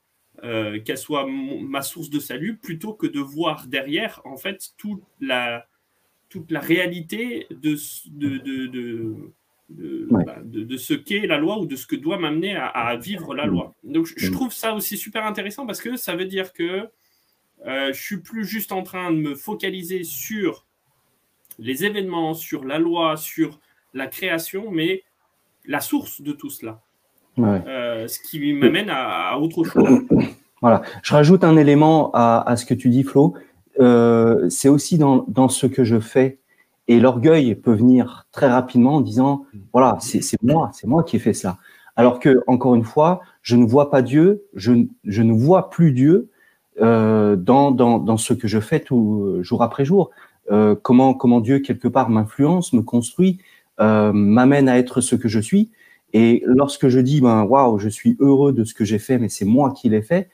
qu'elle 0.41 0.97
soit 0.97 1.27
ma 1.27 1.81
source 1.81 2.09
de 2.09 2.19
salut, 2.19 2.57
plutôt 2.57 2.93
que 2.93 3.07
de 3.07 3.19
voir 3.19 3.67
derrière, 3.67 4.21
en 4.23 4.37
fait, 4.37 4.73
toute 4.77 5.01
la, 5.19 5.67
toute 6.29 6.51
la 6.51 6.59
réalité 6.59 7.47
de, 7.49 7.75
de, 8.09 8.37
de, 8.37 8.67
de, 9.69 10.07
bah, 10.09 10.37
de, 10.43 10.77
ce 10.77 10.93
qu'est 10.93 11.27
la 11.27 11.37
loi 11.37 11.59
ou 11.59 11.65
de 11.65 11.75
ce 11.75 11.85
que 11.85 11.95
doit 11.95 12.17
m'amener 12.17 12.55
à, 12.55 12.95
vivre 12.95 13.35
la 13.35 13.45
loi. 13.45 13.73
Donc 13.83 14.07
je, 14.15 14.31
trouve 14.31 14.53
ça 14.53 14.73
aussi 14.73 14.97
super 14.97 15.25
intéressant 15.25 15.65
parce 15.65 15.81
que 15.81 15.97
ça 15.97 16.15
veut 16.15 16.25
dire 16.25 16.53
que 16.53 16.89
euh, 17.65 17.91
je 17.93 18.01
suis 18.01 18.17
plus 18.17 18.45
juste 18.45 18.71
en 18.71 18.83
train 18.83 19.11
de 19.11 19.17
me 19.17 19.35
focaliser 19.35 20.03
sur 20.03 20.65
les 21.59 21.85
événements, 21.85 22.33
sur 22.33 22.63
la 22.63 22.77
loi, 22.77 23.17
sur 23.17 23.59
la 23.93 24.07
création, 24.07 24.71
mais 24.71 25.03
la 25.65 25.81
source 25.81 26.21
de 26.21 26.31
tout 26.31 26.49
cela. 26.49 26.81
Euh, 27.39 28.07
ce 28.07 28.19
qui 28.19 28.53
m'amène 28.53 28.89
à, 28.89 29.37
autre 29.39 29.63
chose. 29.63 30.01
Voilà. 30.59 30.81
Je 31.03 31.13
rajoute 31.13 31.43
un 31.43 31.55
élément 31.55 32.09
à, 32.15 32.55
ce 32.57 32.65
que 32.65 32.73
tu 32.73 32.89
dis, 32.89 33.03
Flo. 33.03 33.35
Euh, 33.79 34.49
c'est 34.49 34.69
aussi 34.69 34.97
dans, 34.97 35.23
dans, 35.27 35.49
ce 35.49 35.67
que 35.67 35.83
je 35.83 35.99
fais 35.99 36.39
et 36.87 36.99
l'orgueil 36.99 37.53
peut 37.53 37.73
venir 37.73 38.25
très 38.31 38.47
rapidement 38.47 38.95
en 38.95 39.01
disant 39.01 39.45
voilà, 39.71 39.99
c'est 40.01 40.21
moi, 40.41 40.71
c'est 40.73 40.87
moi 40.87 41.03
qui 41.03 41.17
ai 41.17 41.19
fait 41.19 41.33
ça. 41.33 41.59
Alors 41.95 42.19
que, 42.19 42.41
encore 42.47 42.73
une 42.73 42.83
fois, 42.83 43.21
je 43.43 43.55
ne 43.55 43.67
vois 43.67 43.91
pas 43.91 44.01
Dieu, 44.01 44.45
je, 44.55 44.87
je 45.03 45.21
ne 45.21 45.31
vois 45.31 45.69
plus 45.69 45.91
Dieu 45.91 46.31
euh, 46.81 47.35
dans, 47.35 47.69
dans, 47.69 47.99
dans, 47.99 48.17
ce 48.17 48.33
que 48.33 48.47
je 48.47 48.59
fais 48.59 48.79
tout 48.79 49.37
jour 49.41 49.61
après 49.61 49.85
jour. 49.85 50.09
Comment, 50.81 51.13
comment 51.13 51.39
Dieu, 51.39 51.59
quelque 51.59 51.87
part, 51.87 52.09
m'influence, 52.09 52.73
me 52.73 52.81
construit, 52.81 53.37
m'amène 53.77 54.69
à 54.69 54.79
être 54.79 55.01
ce 55.01 55.15
que 55.15 55.27
je 55.27 55.39
suis. 55.39 55.69
Et 56.13 56.41
lorsque 56.45 56.87
je 56.87 56.99
dis, 56.99 57.21
ben, 57.21 57.43
waouh, 57.43 57.79
je 57.79 57.89
suis 57.89 58.15
heureux 58.19 58.53
de 58.53 58.63
ce 58.63 58.73
que 58.73 58.85
j'ai 58.85 58.99
fait, 58.99 59.17
mais 59.17 59.29
c'est 59.29 59.45
moi 59.45 59.71
qui 59.71 59.89
l'ai 59.89 60.01
fait, 60.01 60.29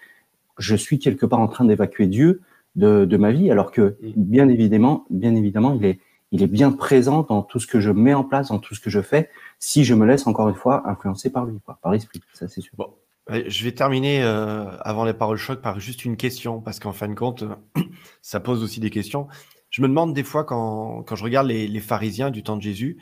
je 0.57 0.75
suis 0.75 0.99
quelque 0.99 1.25
part 1.25 1.39
en 1.39 1.47
train 1.47 1.65
d'évacuer 1.65 2.07
Dieu 2.07 2.41
de, 2.75 3.05
de, 3.05 3.17
ma 3.17 3.31
vie, 3.31 3.51
alors 3.51 3.71
que, 3.71 3.97
mm. 4.01 4.13
bien 4.15 4.49
évidemment, 4.49 5.05
bien 5.09 5.35
évidemment, 5.35 5.73
il 5.73 5.85
est, 5.85 5.99
il 6.31 6.41
est 6.43 6.47
bien 6.47 6.71
présent 6.71 7.23
dans 7.23 7.41
tout 7.41 7.59
ce 7.59 7.67
que 7.67 7.79
je 7.79 7.91
mets 7.91 8.13
en 8.13 8.23
place, 8.23 8.49
dans 8.49 8.59
tout 8.59 8.75
ce 8.75 8.79
que 8.79 8.89
je 8.89 9.01
fais, 9.01 9.29
si 9.59 9.83
je 9.83 9.93
me 9.93 10.05
laisse 10.05 10.27
encore 10.27 10.49
une 10.49 10.55
fois 10.55 10.87
influencer 10.89 11.31
par 11.31 11.45
lui, 11.45 11.59
quoi, 11.65 11.79
par 11.81 11.91
l'esprit. 11.91 12.21
Ça, 12.33 12.47
c'est 12.47 12.61
sûr. 12.61 12.73
Bon. 12.77 12.93
Je 13.29 13.63
vais 13.63 13.71
terminer 13.71 14.21
euh, 14.21 14.65
avant 14.81 15.05
les 15.05 15.13
paroles 15.13 15.37
choc 15.37 15.61
par 15.61 15.79
juste 15.79 16.03
une 16.03 16.17
question, 16.17 16.59
parce 16.59 16.79
qu'en 16.79 16.91
fin 16.91 17.07
de 17.07 17.13
compte, 17.13 17.45
ça 18.21 18.39
pose 18.41 18.61
aussi 18.63 18.79
des 18.81 18.89
questions. 18.89 19.27
Je 19.69 19.81
me 19.81 19.87
demande 19.87 20.13
des 20.13 20.23
fois, 20.23 20.43
quand, 20.43 21.03
quand 21.03 21.15
je 21.15 21.23
regarde 21.23 21.47
les, 21.47 21.67
les, 21.67 21.79
pharisiens 21.79 22.31
du 22.31 22.43
temps 22.43 22.57
de 22.57 22.61
Jésus, 22.61 22.97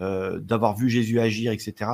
euh, 0.00 0.40
d'avoir 0.40 0.76
vu 0.76 0.90
Jésus 0.90 1.20
agir, 1.20 1.52
etc., 1.52 1.90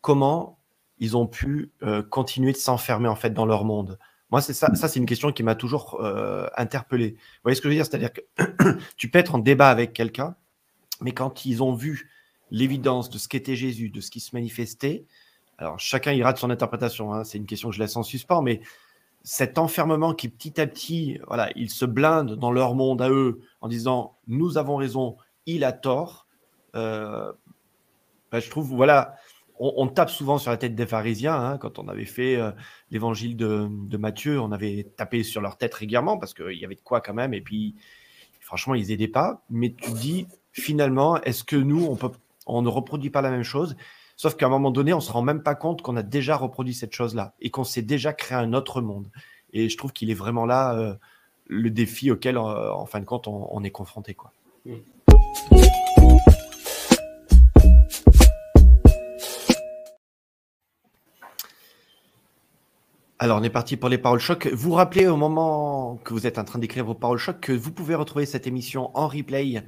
comment 0.00 0.58
ils 0.98 1.16
ont 1.16 1.26
pu 1.26 1.72
euh, 1.82 2.02
continuer 2.02 2.52
de 2.52 2.56
s'enfermer 2.56 3.08
en 3.08 3.16
fait 3.16 3.30
dans 3.30 3.46
leur 3.46 3.64
monde 3.64 3.98
moi, 4.30 4.42
c'est 4.42 4.52
ça, 4.52 4.74
ça 4.74 4.88
c'est 4.88 4.98
une 4.98 5.06
question 5.06 5.32
qui 5.32 5.42
m'a 5.42 5.54
toujours 5.54 5.98
euh, 6.00 6.46
interpellé. 6.56 7.12
Vous 7.12 7.40
voyez 7.44 7.54
ce 7.54 7.62
que 7.62 7.68
je 7.68 7.70
veux 7.70 7.76
dire? 7.76 7.86
C'est-à-dire 7.86 8.12
que 8.12 8.20
tu 8.96 9.10
peux 9.10 9.18
être 9.18 9.34
en 9.34 9.38
débat 9.38 9.70
avec 9.70 9.92
quelqu'un, 9.94 10.36
mais 11.00 11.12
quand 11.12 11.46
ils 11.46 11.62
ont 11.62 11.72
vu 11.72 12.10
l'évidence 12.50 13.08
de 13.08 13.18
ce 13.18 13.28
qu'était 13.28 13.56
Jésus, 13.56 13.88
de 13.88 14.00
ce 14.00 14.10
qui 14.10 14.20
se 14.20 14.36
manifestait, 14.36 15.06
alors 15.56 15.80
chacun 15.80 16.12
ira 16.12 16.32
de 16.32 16.38
son 16.38 16.50
interprétation, 16.50 17.12
hein, 17.12 17.24
c'est 17.24 17.38
une 17.38 17.46
question 17.46 17.70
que 17.70 17.74
je 17.74 17.80
laisse 17.80 17.96
en 17.96 18.02
suspens, 18.02 18.42
mais 18.42 18.60
cet 19.22 19.58
enfermement 19.58 20.14
qui 20.14 20.28
petit 20.28 20.60
à 20.60 20.66
petit, 20.66 21.18
voilà, 21.26 21.50
ils 21.56 21.70
se 21.70 21.84
blindent 21.84 22.34
dans 22.34 22.52
leur 22.52 22.74
monde 22.74 23.00
à 23.00 23.10
eux 23.10 23.40
en 23.60 23.68
disant 23.68 24.16
nous 24.26 24.58
avons 24.58 24.76
raison, 24.76 25.16
il 25.46 25.64
a 25.64 25.72
tort. 25.72 26.26
Euh, 26.74 27.32
ben, 28.30 28.40
je 28.40 28.50
trouve, 28.50 28.68
voilà, 28.68 29.16
on, 29.60 29.88
tape 29.88 30.10
souvent 30.10 30.38
sur 30.38 30.50
la 30.50 30.56
tête 30.56 30.74
des 30.74 30.86
pharisiens. 30.86 31.34
Hein, 31.34 31.58
quand 31.58 31.78
on 31.78 31.88
avait 31.88 32.04
fait 32.04 32.36
euh, 32.36 32.50
l'évangile 32.90 33.36
de, 33.36 33.96
Matthieu, 33.96 34.40
on 34.40 34.52
avait 34.52 34.86
tapé 34.96 35.22
sur 35.22 35.40
leur 35.40 35.56
tête 35.56 35.74
régulièrement 35.74 36.18
parce 36.18 36.34
qu'il 36.34 36.58
y 36.58 36.64
avait 36.64 36.74
de 36.74 36.80
quoi 36.80 37.00
quand 37.00 37.14
même. 37.14 37.34
Et 37.34 37.40
puis, 37.40 37.74
franchement, 38.40 38.74
ils 38.74 38.88
n'aidaient 38.88 39.08
pas. 39.08 39.42
Mais 39.50 39.72
tu 39.72 39.90
dis, 39.92 40.26
finalement, 40.52 41.20
est-ce 41.22 41.44
que 41.44 41.56
nous, 41.56 41.96
on, 42.46 42.62
ne 42.62 42.68
reproduit 42.68 43.10
pas 43.10 43.22
la 43.22 43.30
même 43.30 43.42
chose? 43.42 43.76
Sauf 44.16 44.36
qu'à 44.36 44.46
un 44.46 44.50
moment 44.50 44.70
donné, 44.70 44.92
on 44.92 44.96
ne 44.96 45.02
se 45.02 45.12
rend 45.12 45.22
même 45.22 45.42
pas 45.42 45.54
compte 45.54 45.82
qu'on 45.82 45.96
a 45.96 46.02
déjà 46.02 46.36
reproduit 46.36 46.74
cette 46.74 46.94
chose-là 46.94 47.34
et 47.40 47.50
qu'on 47.50 47.64
s'est 47.64 47.82
déjà 47.82 48.12
créé 48.12 48.36
un 48.36 48.52
autre 48.52 48.80
monde. 48.80 49.10
Et 49.52 49.68
je 49.68 49.76
trouve 49.76 49.92
qu'il 49.92 50.10
est 50.10 50.14
vraiment 50.14 50.44
là 50.44 50.74
euh, 50.74 50.94
le 51.46 51.70
défi 51.70 52.10
auquel, 52.10 52.36
euh, 52.36 52.72
en 52.72 52.86
fin 52.86 53.00
de 53.00 53.04
compte, 53.04 53.28
on, 53.28 53.62
est 53.64 53.70
confronté. 53.70 54.14
Quoi. 54.14 54.32
Mm. 54.66 54.74
Alors, 63.20 63.40
on 63.40 63.42
est 63.42 63.50
parti 63.50 63.76
pour 63.76 63.88
les 63.88 63.98
paroles 63.98 64.20
choc. 64.20 64.46
Vous 64.52 64.70
rappelez 64.74 65.08
au 65.08 65.16
moment 65.16 65.96
que 66.04 66.14
vous 66.14 66.28
êtes 66.28 66.38
en 66.38 66.44
train 66.44 66.60
d'écrire 66.60 66.84
vos 66.84 66.94
paroles 66.94 67.18
choc 67.18 67.40
que 67.40 67.52
vous 67.52 67.72
pouvez 67.72 67.96
retrouver 67.96 68.26
cette 68.26 68.46
émission 68.46 68.96
en 68.96 69.08
replay 69.08 69.64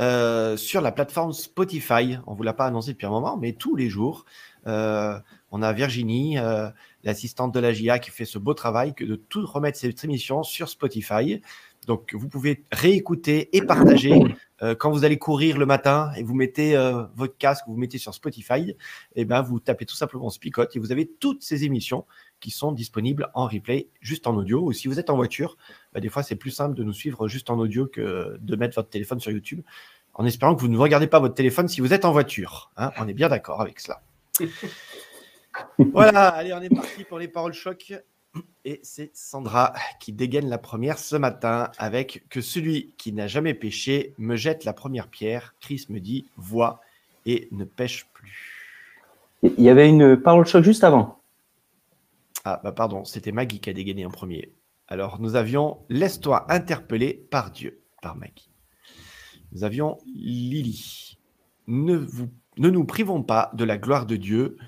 euh, 0.00 0.56
sur 0.56 0.80
la 0.80 0.90
plateforme 0.90 1.34
Spotify. 1.34 2.16
On 2.26 2.32
vous 2.32 2.42
l'a 2.42 2.54
pas 2.54 2.64
annoncé 2.64 2.92
depuis 2.92 3.06
un 3.06 3.10
moment, 3.10 3.36
mais 3.36 3.52
tous 3.52 3.76
les 3.76 3.90
jours, 3.90 4.24
euh, 4.66 5.18
on 5.50 5.60
a 5.60 5.70
Virginie, 5.74 6.38
euh, 6.38 6.70
l'assistante 7.02 7.52
de 7.52 7.60
la 7.60 7.74
GIA, 7.74 7.98
qui 7.98 8.10
fait 8.10 8.24
ce 8.24 8.38
beau 8.38 8.54
travail 8.54 8.94
que 8.94 9.04
de 9.04 9.16
tout 9.16 9.44
remettre 9.44 9.76
cette 9.76 10.02
émission 10.02 10.42
sur 10.42 10.70
Spotify. 10.70 11.42
Donc, 11.86 12.14
vous 12.14 12.28
pouvez 12.28 12.64
réécouter 12.72 13.54
et 13.54 13.60
partager 13.60 14.18
quand 14.78 14.90
vous 14.90 15.04
allez 15.04 15.18
courir 15.18 15.58
le 15.58 15.66
matin 15.66 16.10
et 16.16 16.22
vous 16.22 16.34
mettez 16.34 16.74
votre 17.14 17.36
casque, 17.36 17.64
vous 17.66 17.76
mettez 17.76 17.98
sur 17.98 18.14
Spotify, 18.14 18.70
et 18.70 18.76
eh 19.16 19.24
ben 19.26 19.42
vous 19.42 19.60
tapez 19.60 19.84
tout 19.84 19.94
simplement 19.94 20.30
Spicot 20.30 20.74
et 20.74 20.78
vous 20.78 20.90
avez 20.92 21.06
toutes 21.06 21.42
ces 21.42 21.64
émissions 21.64 22.06
qui 22.44 22.50
sont 22.50 22.72
disponibles 22.72 23.30
en 23.32 23.46
replay, 23.46 23.88
juste 24.02 24.26
en 24.26 24.36
audio. 24.36 24.60
Ou 24.60 24.74
si 24.74 24.86
vous 24.86 25.00
êtes 25.00 25.08
en 25.08 25.16
voiture, 25.16 25.56
bah, 25.94 26.00
des 26.00 26.10
fois 26.10 26.22
c'est 26.22 26.36
plus 26.36 26.50
simple 26.50 26.76
de 26.76 26.84
nous 26.84 26.92
suivre 26.92 27.26
juste 27.26 27.48
en 27.48 27.58
audio 27.58 27.86
que 27.86 28.36
de 28.38 28.56
mettre 28.56 28.74
votre 28.74 28.90
téléphone 28.90 29.18
sur 29.18 29.32
YouTube, 29.32 29.62
en 30.12 30.26
espérant 30.26 30.54
que 30.54 30.60
vous 30.60 30.68
ne 30.68 30.76
regardez 30.76 31.06
pas 31.06 31.20
votre 31.20 31.34
téléphone 31.34 31.68
si 31.68 31.80
vous 31.80 31.94
êtes 31.94 32.04
en 32.04 32.12
voiture. 32.12 32.70
Hein. 32.76 32.92
on 32.98 33.08
est 33.08 33.14
bien 33.14 33.30
d'accord 33.30 33.62
avec 33.62 33.80
cela. 33.80 34.02
voilà, 35.78 36.28
allez, 36.28 36.52
on 36.52 36.60
est 36.60 36.68
parti 36.68 37.04
pour 37.04 37.18
les 37.18 37.28
paroles 37.28 37.54
choc. 37.54 37.94
Et 38.66 38.80
c'est 38.82 39.10
Sandra 39.14 39.72
qui 39.98 40.12
dégaine 40.12 40.50
la 40.50 40.58
première 40.58 40.98
ce 40.98 41.16
matin 41.16 41.70
avec 41.78 42.24
que 42.28 42.42
celui 42.42 42.92
qui 42.98 43.12
n'a 43.12 43.26
jamais 43.26 43.54
pêché 43.54 44.12
me 44.18 44.36
jette 44.36 44.66
la 44.66 44.74
première 44.74 45.08
pierre. 45.08 45.54
Chris 45.60 45.86
me 45.88 45.98
dit 45.98 46.26
vois 46.36 46.82
et 47.24 47.48
ne 47.52 47.64
pêche 47.64 48.06
plus. 48.12 48.84
Il 49.44 49.62
y 49.64 49.70
avait 49.70 49.88
une 49.88 50.18
parole 50.18 50.46
choc 50.46 50.62
juste 50.62 50.84
avant. 50.84 51.23
Ah, 52.44 52.60
bah 52.62 52.72
pardon, 52.72 53.04
c'était 53.04 53.32
Maggie 53.32 53.60
qui 53.60 53.70
a 53.70 53.72
dégainé 53.72 54.04
en 54.04 54.10
premier. 54.10 54.54
Alors, 54.86 55.20
nous 55.20 55.34
avions 55.34 55.84
Laisse-toi 55.88 56.52
interpeller 56.52 57.26
par 57.30 57.50
Dieu, 57.50 57.82
par 58.02 58.16
Maggie. 58.16 58.50
Nous 59.52 59.64
avions 59.64 59.98
Lily. 60.06 61.18
Ne, 61.66 61.96
vous, 61.96 62.28
ne 62.58 62.68
nous 62.68 62.84
privons 62.84 63.22
pas 63.22 63.50
de 63.54 63.64
la 63.64 63.78
gloire 63.78 64.04
de 64.04 64.16
Dieu. 64.16 64.58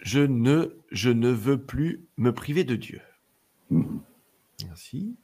Je 0.00 0.20
ne, 0.20 0.76
je 0.90 1.10
ne 1.10 1.28
veux 1.28 1.62
plus 1.62 2.06
me 2.16 2.32
priver 2.32 2.64
de 2.64 2.74
Dieu. 2.76 3.00
Merci. 4.64 5.16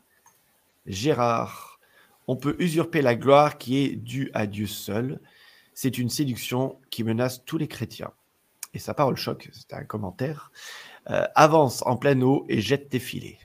Gérard, 0.87 1.81
on 2.29 2.37
peut 2.37 2.57
usurper 2.61 3.03
la 3.03 3.17
gloire 3.17 3.59
qui 3.59 3.79
est 3.79 3.97
due 3.97 4.31
à 4.35 4.47
Dieu 4.47 4.67
seul. 4.67 5.21
C'est 5.73 5.99
une 5.99 6.11
séduction 6.11 6.81
qui 6.91 7.03
menace 7.03 7.45
tous 7.45 7.59
les 7.59 7.67
chrétiens. 7.69 8.13
Et 8.75 8.79
sa 8.79 8.95
parole 8.95 9.17
choc, 9.17 9.49
c'était 9.53 9.77
un 9.77 9.85
commentaire. 9.85 10.53
Euh, 11.11 11.27
avance 11.35 11.83
en 11.87 11.97
pleine 11.97 12.23
eau 12.23 12.47
et 12.49 12.61
jette 12.61 12.89
tes 12.89 12.99
filets. 12.99 13.39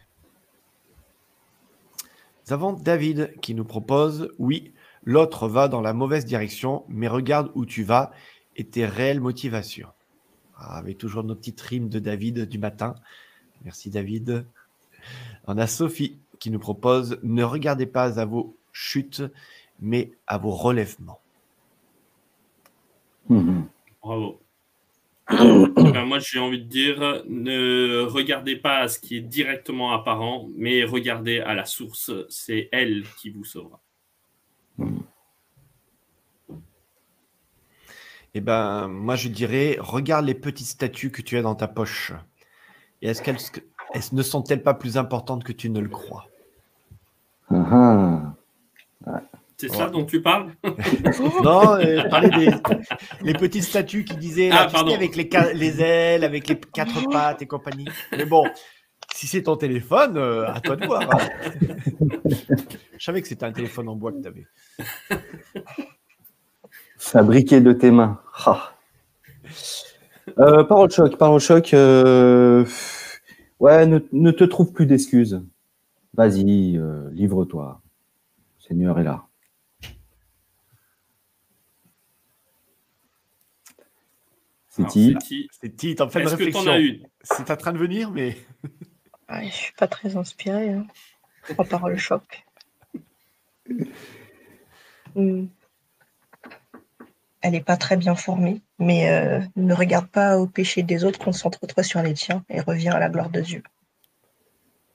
Nous 2.47 2.53
avons 2.53 2.71
David 2.71 3.33
qui 3.41 3.53
nous 3.53 3.65
propose 3.65 4.33
Oui, 4.39 4.73
l'autre 5.03 5.49
va 5.49 5.67
dans 5.67 5.81
la 5.81 5.93
mauvaise 5.93 6.23
direction, 6.23 6.85
mais 6.87 7.09
regarde 7.09 7.51
où 7.55 7.65
tu 7.65 7.83
vas 7.83 8.11
et 8.55 8.63
tes 8.63 8.85
réelles 8.85 9.19
motivations. 9.19 9.89
Ah, 10.55 10.77
avec 10.77 10.97
toujours 10.97 11.23
nos 11.23 11.35
petites 11.35 11.59
rimes 11.61 11.89
de 11.89 11.99
David 11.99 12.47
du 12.47 12.57
matin. 12.57 12.95
Merci 13.65 13.89
David. 13.89 14.45
On 15.45 15.57
a 15.57 15.67
Sophie 15.67 16.17
qui 16.39 16.51
nous 16.51 16.59
propose 16.59 17.19
Ne 17.23 17.43
regardez 17.43 17.85
pas 17.85 18.19
à 18.19 18.25
vos 18.25 18.55
chutes, 18.71 19.23
mais 19.81 20.11
à 20.27 20.37
vos 20.37 20.51
relèvements. 20.51 21.19
Bravo. 24.01 24.39
Ben, 25.29 26.05
moi, 26.05 26.19
j'ai 26.19 26.39
envie 26.39 26.59
de 26.59 26.67
dire, 26.67 27.23
ne 27.27 28.01
regardez 28.01 28.55
pas 28.55 28.79
à 28.79 28.87
ce 28.87 28.99
qui 28.99 29.17
est 29.17 29.21
directement 29.21 29.93
apparent, 29.93 30.47
mais 30.55 30.83
regardez 30.83 31.39
à 31.39 31.53
la 31.53 31.65
source. 31.65 32.11
C'est 32.29 32.69
elle 32.71 33.03
qui 33.19 33.29
vous 33.29 33.43
sauvera. 33.43 33.79
Eh 38.33 38.41
ben, 38.41 38.87
moi, 38.87 39.15
je 39.15 39.29
dirais, 39.29 39.77
regarde 39.79 40.25
les 40.25 40.35
petites 40.35 40.67
statues 40.67 41.11
que 41.11 41.21
tu 41.21 41.37
as 41.37 41.41
dans 41.41 41.55
ta 41.55 41.67
poche. 41.67 42.11
Et 43.01 43.09
est-ce 43.09 43.21
qu'elles 43.21 43.37
ne 44.11 44.21
sont-elles 44.21 44.63
pas 44.63 44.73
plus 44.73 44.97
importantes 44.97 45.43
que 45.43 45.51
tu 45.51 45.69
ne 45.69 45.79
le 45.79 45.89
crois? 45.89 46.27
Ah 47.51 48.35
ah. 49.05 49.21
C'est 49.59 49.71
ça 49.73 49.89
dont 49.89 50.05
tu 50.05 50.21
parles 50.21 50.53
Non, 51.43 51.75
euh, 51.75 52.01
je 52.01 52.07
parlais 52.07 52.29
des 52.29 52.49
les 53.21 53.33
petites 53.33 53.63
statues 53.63 54.05
qui 54.05 54.15
disaient 54.15 54.51
ah, 54.53 54.69
avec 54.73 55.17
les, 55.17 55.29
les, 55.53 55.81
ailes, 55.81 56.23
avec 56.23 56.47
les 56.47 56.57
quatre 56.57 57.09
pattes 57.09 57.41
et 57.41 57.45
compagnie. 57.45 57.89
Mais 58.13 58.23
bon, 58.23 58.45
si 59.13 59.27
c'est 59.27 59.43
ton 59.43 59.57
téléphone, 59.57 60.15
euh, 60.15 60.47
à 60.47 60.61
toi 60.61 60.77
de 60.77 60.85
voir. 60.85 61.01
Hein. 61.11 61.17
je 62.97 63.03
savais 63.03 63.21
que 63.21 63.27
c'était 63.27 63.43
un 63.43 63.51
téléphone 63.51 63.89
en 63.89 63.97
bois 63.97 64.13
que 64.13 64.21
tu 64.21 64.29
avais. 64.29 64.47
Fabriqué 66.97 67.59
de 67.59 67.73
tes 67.73 67.91
mains. 67.91 68.21
Euh, 70.37 70.63
parole 70.63 70.89
choc, 70.89 71.17
parole 71.17 71.41
choc. 71.41 71.71
Ouais, 71.73 72.65
ne, 73.85 73.99
ne, 74.13 74.31
te 74.31 74.45
trouve 74.45 74.71
plus 74.71 74.85
d'excuses. 74.85 75.43
Vas-y, 76.13 76.79
livre-toi. 77.11 77.81
Seigneur 78.57 78.97
est 78.99 79.03
là. 79.03 79.25
C'est 84.87 85.75
Tite. 85.75 86.01
en 86.01 86.09
fait 86.09 86.23
de 86.23 86.27
réflexion. 86.27 86.73
C'est 87.21 87.51
en 87.51 87.57
train 87.57 87.73
de 87.73 87.77
venir, 87.77 88.11
mais. 88.11 88.37
Je 89.29 89.45
je 89.45 89.51
suis 89.51 89.73
pas 89.73 89.87
très 89.87 90.15
inspirée. 90.15 90.71
Hein. 90.71 90.87
En 91.57 91.65
parole 91.65 91.97
choc. 91.97 92.45
Hmm. 95.15 95.47
Elle 97.41 97.53
n'est 97.53 97.63
pas 97.63 97.77
très 97.77 97.97
bien 97.97 98.13
formée, 98.13 98.61
mais 98.77 99.09
euh, 99.09 99.39
ne 99.55 99.73
regarde 99.73 100.07
pas 100.07 100.37
au 100.37 100.45
péché 100.45 100.83
des 100.83 101.03
autres, 101.03 101.17
concentre-toi 101.17 101.81
sur 101.81 102.03
les 102.03 102.13
tiens 102.13 102.45
et 102.47 102.61
reviens 102.61 102.93
à 102.93 102.99
la 102.99 103.09
gloire 103.09 103.31
de 103.31 103.41
Dieu. 103.41 103.63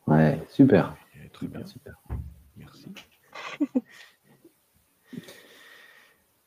Ouais, 0.06 0.38
super. 0.48 0.96
Très 1.32 1.48
bien, 1.48 1.66
super. 1.66 1.94
Merci. 2.56 2.86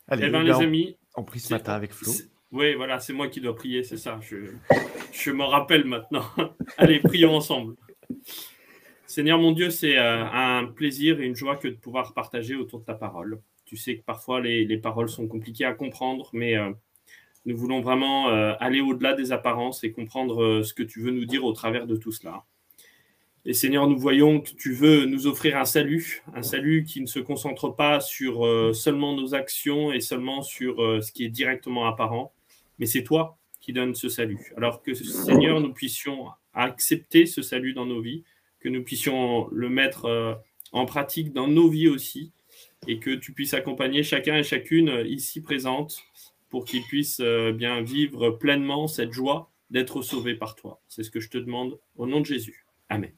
Allez, 0.07 0.27
eh 0.27 0.29
ben, 0.29 0.43
les 0.43 0.53
amis. 0.53 0.97
On 1.15 1.23
prie 1.23 1.41
ce 1.41 1.53
matin 1.53 1.73
avec 1.73 1.91
Flo. 1.91 2.13
Oui, 2.51 2.75
voilà, 2.75 2.99
c'est 2.99 3.13
moi 3.13 3.27
qui 3.27 3.41
dois 3.41 3.55
prier, 3.55 3.83
c'est 3.83 3.97
ça. 3.97 4.19
Je, 4.21 4.37
je 5.11 5.31
me 5.31 5.43
rappelle 5.43 5.83
maintenant. 5.83 6.25
Allez, 6.77 6.99
prions 6.99 7.35
ensemble. 7.35 7.75
Seigneur 9.05 9.39
mon 9.39 9.51
Dieu, 9.51 9.69
c'est 9.69 9.97
euh, 9.97 10.25
un 10.25 10.65
plaisir 10.65 11.19
et 11.19 11.25
une 11.25 11.35
joie 11.35 11.55
que 11.55 11.67
de 11.67 11.75
pouvoir 11.75 12.13
partager 12.13 12.55
autour 12.55 12.81
de 12.81 12.85
ta 12.85 12.93
parole. 12.93 13.41
Tu 13.65 13.75
sais 13.75 13.97
que 13.97 14.03
parfois 14.03 14.41
les, 14.41 14.77
paroles 14.77 15.09
sont 15.09 15.27
compliquées 15.27 15.65
à 15.65 15.73
comprendre, 15.73 16.29
mais 16.33 16.55
euh, 16.55 16.71
nous 17.45 17.57
voulons 17.57 17.81
vraiment 17.81 18.29
euh, 18.29 18.53
aller 18.59 18.79
au-delà 18.79 19.13
des 19.13 19.31
apparences 19.31 19.83
et 19.83 19.91
comprendre 19.91 20.61
ce 20.61 20.73
que 20.73 20.83
tu 20.83 21.01
veux 21.01 21.11
nous 21.11 21.25
dire 21.25 21.43
au 21.45 21.51
travers 21.51 21.87
de 21.87 21.95
tout 21.95 22.11
cela. 22.11 22.43
Et 23.45 23.53
Seigneur, 23.53 23.87
nous 23.87 23.97
voyons 23.97 24.41
que 24.41 24.51
tu 24.51 24.73
veux 24.73 25.05
nous 25.05 25.25
offrir 25.25 25.57
un 25.57 25.65
salut, 25.65 26.21
un 26.33 26.43
salut 26.43 26.83
qui 26.83 27.01
ne 27.01 27.07
se 27.07 27.19
concentre 27.19 27.69
pas 27.73 28.01
sur 28.01 28.45
seulement 28.75 29.15
nos 29.15 29.35
actions 29.35 29.93
et 29.93 30.01
seulement 30.01 30.41
sur 30.41 30.75
ce 31.01 31.11
qui 31.13 31.23
est 31.23 31.29
directement 31.29 31.87
apparent, 31.87 32.33
mais 32.79 32.85
c'est 32.85 33.03
toi 33.03 33.37
qui 33.61 33.73
donnes 33.73 33.95
ce 33.95 34.09
salut. 34.09 34.51
Alors 34.55 34.81
que, 34.81 34.93
Seigneur, 34.93 35.59
nous 35.59 35.73
puissions 35.73 36.27
accepter 36.53 37.25
ce 37.25 37.41
salut 37.41 37.73
dans 37.73 37.85
nos 37.85 38.01
vies, 38.01 38.23
que 38.59 38.69
nous 38.69 38.83
puissions 38.83 39.47
le 39.51 39.69
mettre 39.69 40.05
euh, 40.05 40.33
en 40.71 40.85
pratique 40.85 41.33
dans 41.33 41.47
nos 41.47 41.69
vies 41.69 41.89
aussi, 41.89 42.31
et 42.87 42.99
que 42.99 43.11
tu 43.11 43.33
puisses 43.33 43.53
accompagner 43.53 44.03
chacun 44.03 44.37
et 44.37 44.43
chacune 44.43 45.03
ici 45.05 45.41
présente 45.41 46.03
pour 46.49 46.65
qu'ils 46.65 46.83
puissent 46.83 47.19
euh, 47.19 47.51
bien 47.51 47.81
vivre 47.81 48.31
pleinement 48.31 48.87
cette 48.87 49.11
joie 49.11 49.51
d'être 49.69 50.01
sauvés 50.01 50.35
par 50.35 50.55
toi. 50.55 50.81
C'est 50.87 51.03
ce 51.03 51.11
que 51.11 51.19
je 51.19 51.29
te 51.29 51.37
demande 51.37 51.79
au 51.95 52.07
nom 52.07 52.21
de 52.21 52.25
Jésus. 52.25 52.65
Amen. 52.89 53.11